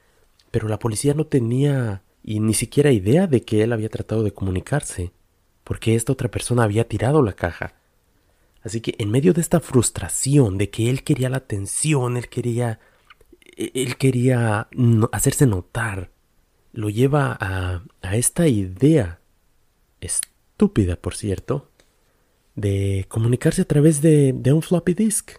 [0.51, 4.33] Pero la policía no tenía y ni siquiera idea de que él había tratado de
[4.33, 5.12] comunicarse
[5.62, 7.77] porque esta otra persona había tirado la caja.
[8.62, 12.81] Así que en medio de esta frustración de que él quería la atención, él quería
[13.57, 14.68] él quería
[15.12, 16.11] hacerse notar,
[16.72, 19.20] lo lleva a, a esta idea
[20.01, 21.70] estúpida, por cierto,
[22.57, 25.31] de comunicarse a través de, de un floppy disk.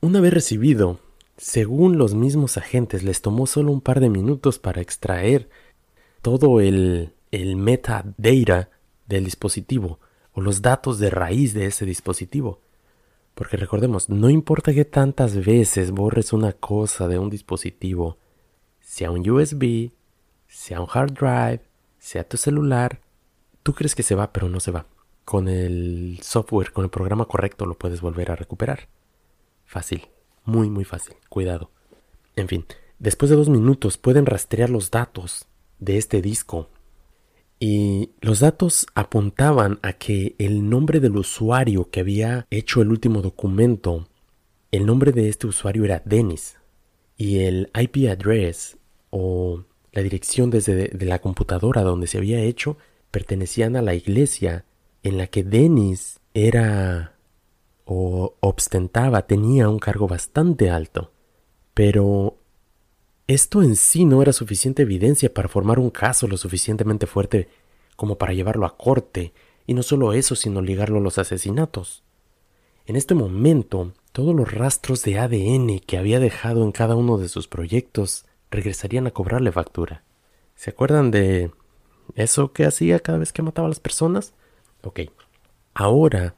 [0.00, 1.00] Una vez recibido,
[1.36, 5.50] según los mismos agentes, les tomó solo un par de minutos para extraer
[6.22, 8.70] todo el, el metadata
[9.06, 9.98] del dispositivo
[10.32, 12.60] o los datos de raíz de ese dispositivo.
[13.34, 18.18] Porque recordemos, no importa que tantas veces borres una cosa de un dispositivo,
[18.80, 19.90] sea un USB,
[20.48, 21.62] sea un hard drive,
[21.98, 23.00] sea tu celular,
[23.62, 24.86] tú crees que se va, pero no se va.
[25.24, 28.88] Con el software, con el programa correcto, lo puedes volver a recuperar.
[29.64, 30.08] Fácil,
[30.44, 31.14] muy, muy fácil.
[31.28, 31.70] Cuidado.
[32.36, 32.66] En fin,
[32.98, 35.46] después de dos minutos pueden rastrear los datos
[35.82, 36.68] de este disco
[37.64, 43.22] y los datos apuntaban a que el nombre del usuario que había hecho el último
[43.22, 44.08] documento,
[44.72, 46.56] el nombre de este usuario era Dennis.
[47.16, 48.78] Y el IP address
[49.10, 49.62] o
[49.92, 52.78] la dirección desde de la computadora donde se había hecho
[53.12, 54.64] pertenecían a la iglesia
[55.04, 57.14] en la que Dennis era
[57.84, 61.12] o ostentaba, tenía un cargo bastante alto.
[61.74, 62.41] Pero
[63.32, 67.48] esto en sí no era suficiente evidencia para formar un caso lo suficientemente fuerte
[67.96, 69.32] como para llevarlo a corte,
[69.66, 72.02] y no solo eso, sino ligarlo a los asesinatos.
[72.86, 77.28] En este momento, todos los rastros de ADN que había dejado en cada uno de
[77.28, 80.02] sus proyectos regresarían a cobrarle factura.
[80.56, 81.52] ¿Se acuerdan de
[82.16, 84.34] eso que hacía cada vez que mataba a las personas?
[84.82, 85.00] Ok.
[85.74, 86.34] Ahora,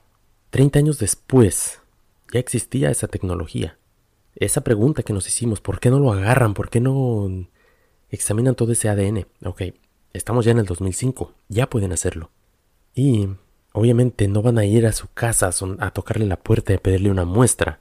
[0.50, 1.80] 30 años después,
[2.32, 3.78] ya existía esa tecnología
[4.36, 6.54] esa pregunta que nos hicimos, ¿por qué no lo agarran?
[6.54, 7.46] ¿Por qué no
[8.10, 9.26] examinan todo ese ADN?
[9.44, 9.62] Ok,
[10.12, 12.30] estamos ya en el 2005, ya pueden hacerlo.
[12.94, 13.28] Y
[13.72, 17.10] obviamente no van a ir a su casa a tocarle la puerta y a pedirle
[17.10, 17.80] una muestra.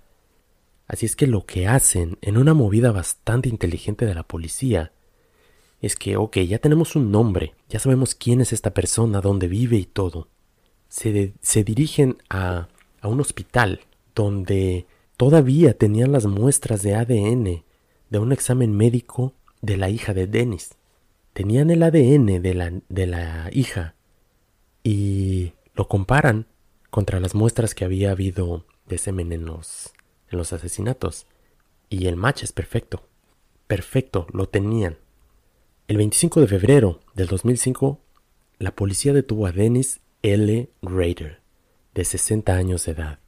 [0.87, 4.91] Así es que lo que hacen, en una movida bastante inteligente de la policía,
[5.81, 9.77] es que, ok, ya tenemos un nombre, ya sabemos quién es esta persona, dónde vive
[9.77, 10.29] y todo.
[10.87, 12.67] Se, se dirigen a,
[13.01, 13.81] a un hospital
[14.15, 14.85] donde
[15.17, 17.63] Todavía tenían las muestras de ADN
[18.09, 20.75] de un examen médico de la hija de Dennis.
[21.33, 23.95] Tenían el ADN de la, de la hija
[24.83, 26.47] y lo comparan
[26.89, 29.93] contra las muestras que había habido de semen en los,
[30.29, 31.25] en los asesinatos.
[31.89, 33.07] Y el match es perfecto.
[33.67, 34.97] Perfecto, lo tenían.
[35.87, 37.99] El 25 de febrero del 2005,
[38.59, 40.69] la policía detuvo a Dennis L.
[40.81, 41.41] Rader,
[41.93, 43.19] de 60 años de edad.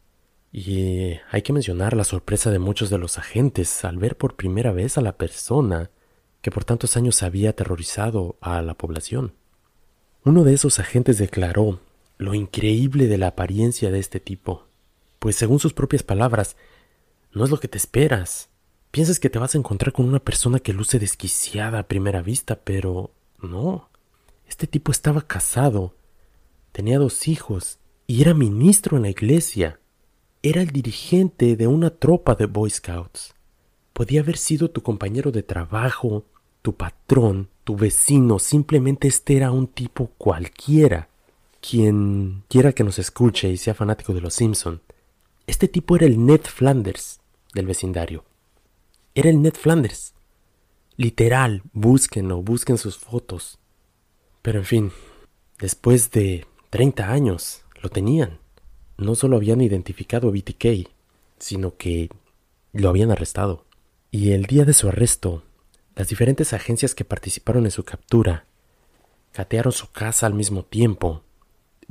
[0.57, 4.71] Y hay que mencionar la sorpresa de muchos de los agentes al ver por primera
[4.71, 5.91] vez a la persona
[6.41, 9.33] que por tantos años había aterrorizado a la población.
[10.23, 11.81] Uno de esos agentes declaró
[12.17, 14.63] lo increíble de la apariencia de este tipo,
[15.19, 16.55] pues según sus propias palabras,
[17.33, 18.47] no es lo que te esperas.
[18.91, 22.61] Piensas que te vas a encontrar con una persona que luce desquiciada a primera vista,
[22.63, 23.89] pero no.
[24.47, 25.97] Este tipo estaba casado,
[26.71, 29.81] tenía dos hijos y era ministro en la iglesia
[30.49, 33.33] era el dirigente de una tropa de Boy Scouts.
[33.93, 36.23] Podía haber sido tu compañero de trabajo,
[36.61, 41.09] tu patrón, tu vecino, simplemente este era un tipo cualquiera.
[41.67, 44.83] Quien quiera que nos escuche y sea fanático de los Simpson,
[45.47, 47.21] este tipo era el Ned Flanders
[47.55, 48.23] del vecindario.
[49.15, 50.13] Era el Ned Flanders.
[50.95, 53.57] Literal, búsquenlo, busquen sus fotos.
[54.43, 54.91] Pero en fin,
[55.57, 58.44] después de 30 años, lo tenían
[58.97, 60.89] no solo habían identificado a BTK,
[61.37, 62.09] sino que
[62.73, 63.65] lo habían arrestado.
[64.11, 65.43] Y el día de su arresto,
[65.95, 68.45] las diferentes agencias que participaron en su captura
[69.31, 71.23] catearon su casa al mismo tiempo.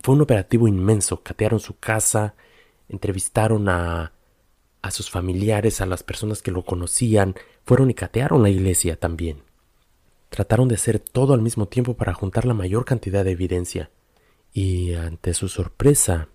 [0.03, 1.23] Fue un operativo inmenso.
[1.23, 2.35] Catearon su casa,
[2.89, 4.13] entrevistaron a,
[4.81, 7.35] a sus familiares, a las personas que lo conocían,
[7.65, 9.43] fueron y catearon la iglesia también.
[10.31, 13.91] Trataron de hacer todo al mismo tiempo para juntar la mayor cantidad de evidencia.
[14.53, 16.29] Y ante su sorpresa,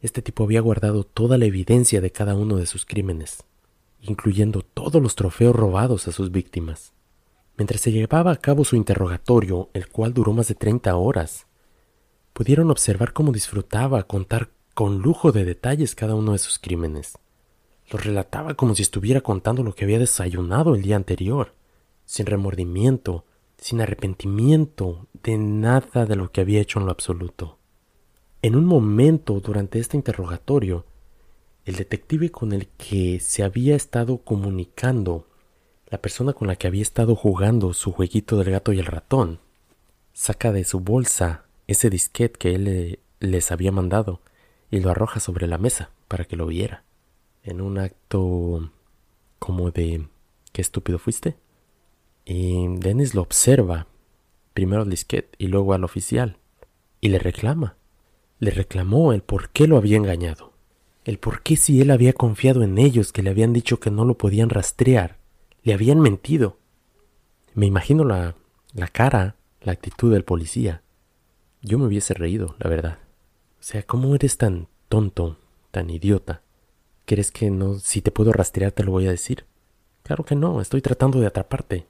[0.00, 3.44] este tipo había guardado toda la evidencia de cada uno de sus crímenes,
[4.00, 6.92] incluyendo todos los trofeos robados a sus víctimas.
[7.56, 11.46] Mientras se llevaba a cabo su interrogatorio, el cual duró más de 30 horas,
[12.32, 17.18] pudieron observar cómo disfrutaba contar con lujo de detalles cada uno de sus crímenes.
[17.90, 21.54] Los relataba como si estuviera contando lo que había desayunado el día anterior,
[22.06, 23.26] sin remordimiento,
[23.58, 27.59] sin arrepentimiento de nada de lo que había hecho en lo absoluto.
[28.42, 30.86] En un momento durante este interrogatorio,
[31.66, 35.26] el detective con el que se había estado comunicando,
[35.88, 39.40] la persona con la que había estado jugando su jueguito del gato y el ratón,
[40.14, 44.22] saca de su bolsa ese disquete que él les había mandado
[44.70, 46.84] y lo arroja sobre la mesa para que lo viera.
[47.42, 48.70] En un acto
[49.38, 50.08] como de
[50.52, 51.36] ¿qué estúpido fuiste?
[52.24, 53.86] Y Dennis lo observa,
[54.54, 56.38] primero al disquete y luego al oficial,
[57.02, 57.76] y le reclama.
[58.40, 60.54] Le reclamó el por qué lo había engañado,
[61.04, 64.06] el por qué si él había confiado en ellos que le habían dicho que no
[64.06, 65.18] lo podían rastrear,
[65.62, 66.56] le habían mentido.
[67.52, 68.34] Me imagino la,
[68.72, 70.82] la cara, la actitud del policía.
[71.60, 72.98] Yo me hubiese reído, la verdad.
[73.60, 75.36] O sea, ¿cómo eres tan tonto,
[75.70, 76.40] tan idiota?
[77.04, 79.44] ¿Crees que no, si te puedo rastrear te lo voy a decir?
[80.02, 81.86] Claro que no, estoy tratando de atraparte.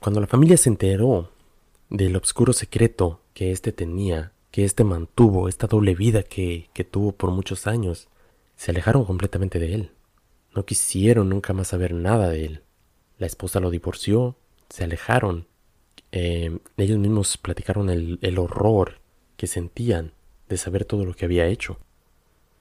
[0.00, 1.32] Cuando la familia se enteró
[1.90, 7.12] del obscuro secreto que éste tenía, que éste mantuvo, esta doble vida que, que tuvo
[7.12, 8.08] por muchos años,
[8.56, 9.90] se alejaron completamente de él.
[10.54, 12.62] No quisieron nunca más saber nada de él.
[13.18, 14.36] La esposa lo divorció,
[14.68, 15.46] se alejaron.
[16.12, 19.00] Eh, ellos mismos platicaron el, el horror
[19.36, 20.12] que sentían
[20.48, 21.78] de saber todo lo que había hecho.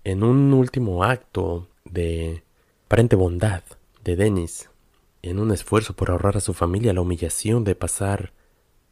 [0.03, 2.43] En un último acto de
[2.85, 3.63] aparente bondad
[4.03, 4.69] de Dennis,
[5.21, 8.31] en un esfuerzo por ahorrar a su familia la humillación de pasar,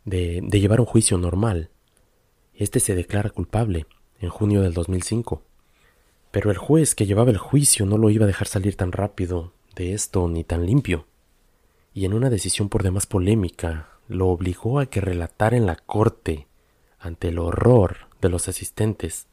[0.04, 1.70] de, de llevar un juicio normal,
[2.58, 3.86] este se declara culpable
[4.20, 5.44] en junio del 2005.
[6.32, 9.54] Pero el juez que llevaba el juicio no lo iba a dejar salir tan rápido
[9.76, 11.06] de esto ni tan limpio.
[11.94, 16.48] Y en una decisión por demás polémica, lo obligó a que relatara en la corte,
[17.00, 19.28] ante el horror de los asistentes,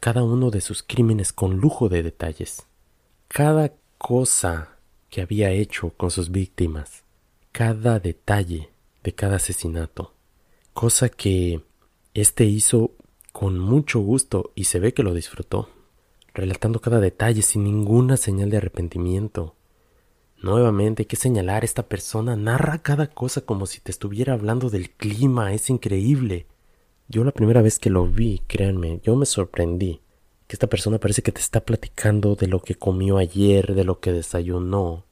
[0.00, 2.66] cada uno de sus crímenes con lujo de detalles.
[3.28, 4.78] Cada cosa
[5.10, 7.04] que había hecho con sus víctimas,
[7.52, 8.70] cada detalle
[9.04, 10.14] de cada asesinato,
[10.72, 11.62] cosa que
[12.14, 12.92] éste hizo
[13.32, 15.68] con mucho gusto y se ve que lo disfrutó,
[16.34, 19.54] relatando cada detalle sin ninguna señal de arrepentimiento.
[20.40, 24.90] Nuevamente hay que señalar, esta persona narra cada cosa como si te estuviera hablando del
[24.90, 26.46] clima, es increíble.
[27.08, 30.00] Yo la primera vez que lo vi, créanme, yo me sorprendí
[30.54, 34.12] esta persona parece que te está platicando de lo que comió ayer, de lo que
[34.12, 35.04] desayunó.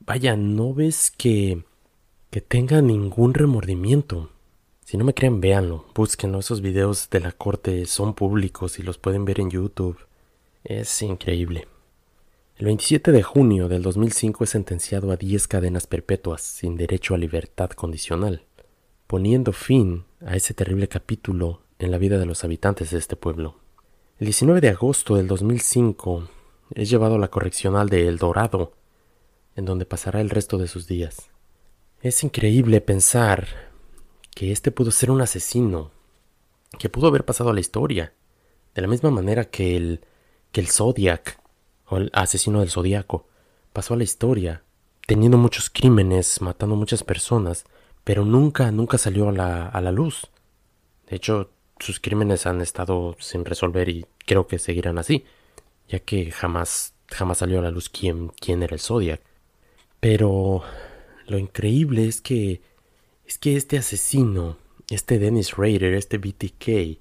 [0.00, 1.64] Vaya, no ves que
[2.30, 4.30] que tenga ningún remordimiento.
[4.94, 6.38] Si no me creen, véanlo, búsquenlo.
[6.38, 9.98] Esos videos de la corte son públicos y los pueden ver en YouTube.
[10.62, 11.66] Es increíble.
[12.58, 17.18] El 27 de junio del 2005 es sentenciado a 10 cadenas perpetuas sin derecho a
[17.18, 18.44] libertad condicional,
[19.08, 23.56] poniendo fin a ese terrible capítulo en la vida de los habitantes de este pueblo.
[24.20, 26.28] El 19 de agosto del 2005
[26.72, 28.74] es llevado a la correccional de El Dorado,
[29.56, 31.30] en donde pasará el resto de sus días.
[32.00, 33.73] Es increíble pensar
[34.34, 35.90] que este pudo ser un asesino,
[36.78, 38.12] que pudo haber pasado a la historia,
[38.74, 40.00] de la misma manera que el
[40.54, 41.40] que el Zodiac,
[41.86, 43.26] o el asesino del Zodiaco,
[43.72, 44.62] pasó a la historia,
[45.04, 47.64] teniendo muchos crímenes, matando muchas personas,
[48.04, 50.30] pero nunca, nunca salió a la, a la luz.
[51.08, 55.24] De hecho, sus crímenes han estado sin resolver y creo que seguirán así,
[55.88, 59.20] ya que jamás, jamás salió a la luz quién, quién era el Zodiac.
[59.98, 60.62] Pero
[61.26, 62.62] lo increíble es que
[63.26, 64.56] es que este asesino,
[64.90, 67.00] este Dennis Rader, este BTK,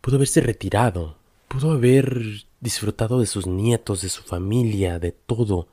[0.00, 1.16] pudo haberse retirado,
[1.48, 5.68] pudo haber disfrutado de sus nietos, de su familia, de todo,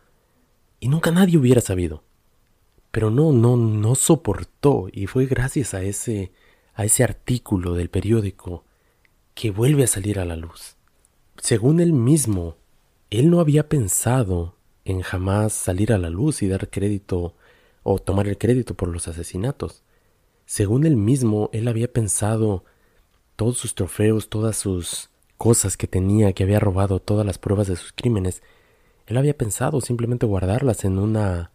[0.79, 2.03] y nunca nadie hubiera sabido.
[2.91, 6.31] Pero no, no, no soportó, y fue gracias a ese
[6.77, 8.63] a ese artículo del periódico
[9.33, 10.75] que vuelve a salir a la luz.
[11.37, 12.55] Según él mismo,
[13.09, 17.33] él no había pensado en jamás salir a la luz y dar crédito
[17.81, 19.81] o tomar el crédito por los asesinatos.
[20.47, 22.63] Según él mismo, él había pensado
[23.35, 27.75] todos sus trofeos, todas sus cosas que tenía, que había robado, todas las pruebas de
[27.75, 28.41] sus crímenes,
[29.07, 31.51] él había pensado simplemente guardarlas en una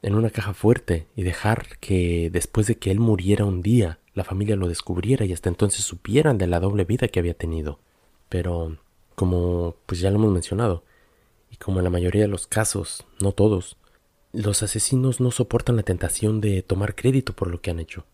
[0.00, 4.24] en una caja fuerte y dejar que después de que él muriera un día, la
[4.24, 7.80] familia lo descubriera y hasta entonces supieran de la doble vida que había tenido.
[8.30, 8.78] Pero,
[9.14, 10.84] como pues ya lo hemos mencionado,
[11.50, 13.76] y como en la mayoría de los casos, no todos,
[14.32, 18.06] los asesinos no soportan la tentación de tomar crédito por lo que han hecho.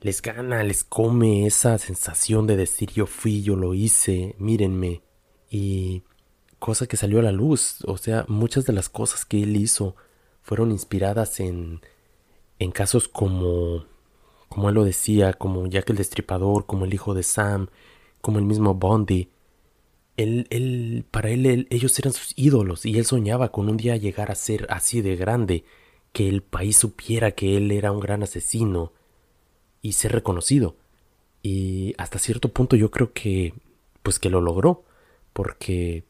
[0.00, 5.02] Les gana, les come esa sensación de decir yo fui, yo lo hice, mírenme.
[5.50, 6.04] Y
[6.58, 9.96] cosa que salió a la luz, o sea, muchas de las cosas que él hizo
[10.42, 11.80] fueron inspiradas en,
[12.58, 13.86] en casos como
[14.48, 17.68] como él lo decía, como Jack el Destripador, como el hijo de Sam,
[18.20, 19.30] como el mismo Bondi.
[20.16, 24.30] Él, él, para él, ellos eran sus ídolos y él soñaba con un día llegar
[24.30, 25.64] a ser así de grande,
[26.12, 28.92] que el país supiera que él era un gran asesino
[29.82, 30.76] y ser reconocido.
[31.42, 33.54] Y hasta cierto punto yo creo que,
[34.02, 34.84] pues que lo logró,
[35.32, 36.04] porque,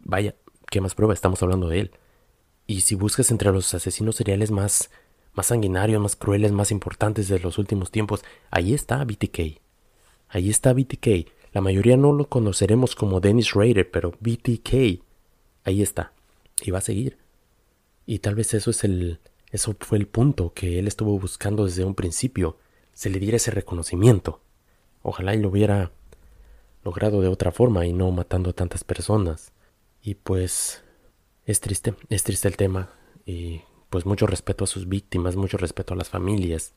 [0.00, 0.34] vaya,
[0.70, 1.14] ¿qué más prueba?
[1.14, 1.90] Estamos hablando de él.
[2.66, 4.90] Y si buscas entre los asesinos seriales más
[5.34, 9.60] más sanguinarios, más crueles, más importantes de los últimos tiempos, ahí está BTK.
[10.28, 11.28] Ahí está BTK.
[11.52, 15.02] La mayoría no lo conoceremos como Dennis Rader, pero BTK.
[15.64, 16.12] Ahí está.
[16.62, 17.18] Y va a seguir.
[18.06, 19.20] Y tal vez eso es el.
[19.50, 22.56] Eso fue el punto que él estuvo buscando desde un principio.
[22.92, 24.40] Se le diera ese reconocimiento.
[25.02, 25.90] Ojalá y lo hubiera
[26.84, 29.52] logrado de otra forma y no matando a tantas personas.
[30.02, 30.82] Y pues
[31.46, 32.90] es triste, es triste el tema.
[33.24, 36.74] Y pues mucho respeto a sus víctimas, mucho respeto a las familias.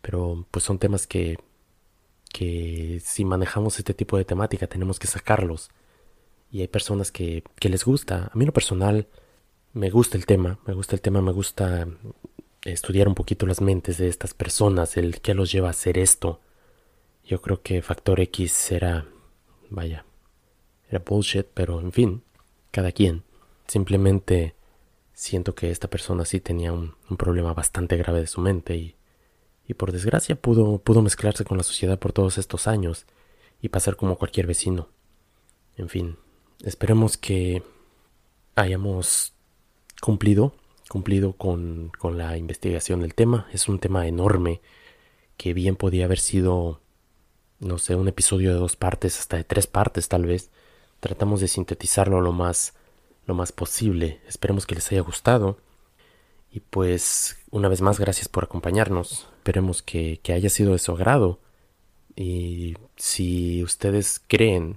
[0.00, 1.38] Pero pues son temas que
[2.32, 5.70] que si manejamos este tipo de temática tenemos que sacarlos.
[6.50, 8.30] Y hay personas que, que les gusta.
[8.32, 9.06] A mí lo personal
[9.72, 11.86] me gusta el tema, me gusta el tema, me gusta
[12.64, 16.40] estudiar un poquito las mentes de estas personas, el que los lleva a hacer esto.
[17.24, 19.06] Yo creo que Factor X era,
[19.70, 20.04] vaya,
[20.88, 22.22] era bullshit, pero en fin,
[22.70, 23.22] cada quien.
[23.66, 24.54] Simplemente
[25.14, 28.96] siento que esta persona sí tenía un, un problema bastante grave de su mente y
[29.66, 33.06] y por desgracia pudo, pudo mezclarse con la sociedad por todos estos años
[33.60, 34.88] y pasar como cualquier vecino.
[35.76, 36.16] En fin,
[36.62, 37.62] esperemos que
[38.54, 39.32] hayamos
[40.00, 40.54] cumplido,
[40.92, 43.48] cumplido con, con la investigación del tema.
[43.50, 44.60] Es un tema enorme
[45.38, 46.82] que bien podía haber sido,
[47.60, 50.50] no sé, un episodio de dos partes, hasta de tres partes tal vez.
[51.00, 52.74] Tratamos de sintetizarlo lo más,
[53.24, 54.20] lo más posible.
[54.28, 55.56] Esperemos que les haya gustado.
[56.50, 59.30] Y pues, una vez más, gracias por acompañarnos.
[59.38, 61.40] Esperemos que, haya sido de su agrado.
[62.16, 64.76] Y si ustedes creen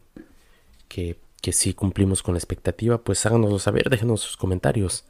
[0.88, 5.04] que, que sí cumplimos con la expectativa, pues háganoslo saber, déjenos sus comentarios.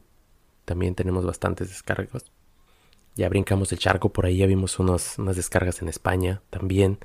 [0.63, 2.25] También tenemos bastantes descargas.
[3.15, 6.99] Ya brincamos el charco, por ahí ya vimos unas descargas en España también.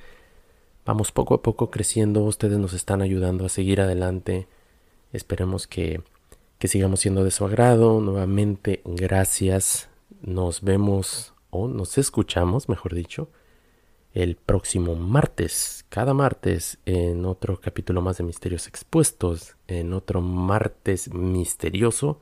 [0.85, 4.49] Vamos poco a poco creciendo, ustedes nos están ayudando a seguir adelante.
[5.13, 6.03] Esperemos que,
[6.59, 8.01] que sigamos siendo de su agrado.
[8.01, 9.89] Nuevamente, gracias.
[10.23, 13.29] Nos vemos o nos escuchamos, mejor dicho,
[14.13, 21.13] el próximo martes, cada martes, en otro capítulo más de Misterios Expuestos, en otro martes
[21.13, 22.21] misterioso.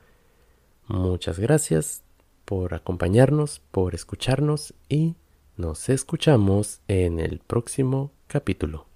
[0.87, 2.03] Muchas gracias
[2.45, 5.15] por acompañarnos, por escucharnos y
[5.59, 8.88] nos escuchamos en el próximo capítulo.